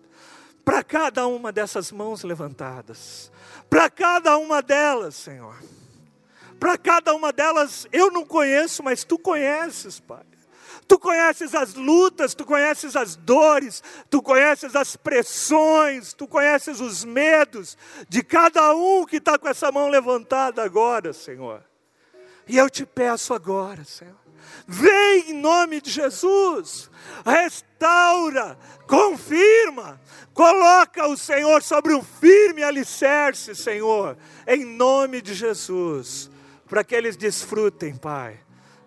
para 0.63 0.83
cada 0.83 1.27
uma 1.27 1.51
dessas 1.51 1.91
mãos 1.91 2.23
levantadas, 2.23 3.31
para 3.69 3.89
cada 3.89 4.37
uma 4.37 4.61
delas, 4.61 5.15
Senhor. 5.15 5.55
Para 6.59 6.77
cada 6.77 7.13
uma 7.13 7.33
delas 7.33 7.87
eu 7.91 8.09
não 8.11 8.25
conheço, 8.25 8.81
mas 8.83 9.03
tu 9.03 9.17
conheces, 9.17 9.99
Pai. 9.99 10.23
Tu 10.87 10.99
conheces 10.99 11.55
as 11.55 11.73
lutas, 11.73 12.33
tu 12.33 12.45
conheces 12.45 12.95
as 12.95 13.15
dores, 13.15 13.81
tu 14.09 14.21
conheces 14.21 14.75
as 14.75 14.95
pressões, 14.95 16.13
tu 16.13 16.27
conheces 16.27 16.79
os 16.79 17.03
medos 17.03 17.77
de 18.09 18.21
cada 18.23 18.75
um 18.75 19.05
que 19.05 19.17
está 19.17 19.37
com 19.37 19.47
essa 19.47 19.71
mão 19.71 19.89
levantada 19.89 20.63
agora, 20.63 21.13
Senhor. 21.13 21.63
E 22.47 22.57
eu 22.57 22.69
te 22.69 22.85
peço 22.85 23.33
agora, 23.33 23.83
Senhor, 23.85 24.15
vem 24.67 25.31
em 25.31 25.33
nome 25.33 25.79
de 25.79 25.89
Jesus, 25.89 26.89
restaura, 27.25 28.57
confirma, 28.87 30.01
coloca 30.33 31.07
o 31.07 31.17
Senhor 31.17 31.61
sobre 31.61 31.93
um 31.93 32.01
firme 32.01 32.63
alicerce, 32.63 33.55
Senhor, 33.55 34.17
em 34.47 34.65
nome 34.65 35.21
de 35.21 35.33
Jesus, 35.33 36.29
para 36.67 36.83
que 36.83 36.95
eles 36.95 37.15
desfrutem, 37.15 37.95
Pai, 37.95 38.39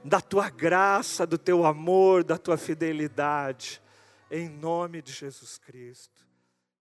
da 0.04 0.20
tua 0.20 0.50
graça, 0.50 1.26
do 1.26 1.38
teu 1.38 1.64
amor, 1.64 2.24
da 2.24 2.36
tua 2.36 2.56
fidelidade, 2.56 3.80
em 4.30 4.48
nome 4.48 5.00
de 5.00 5.12
Jesus 5.12 5.58
Cristo. 5.58 6.25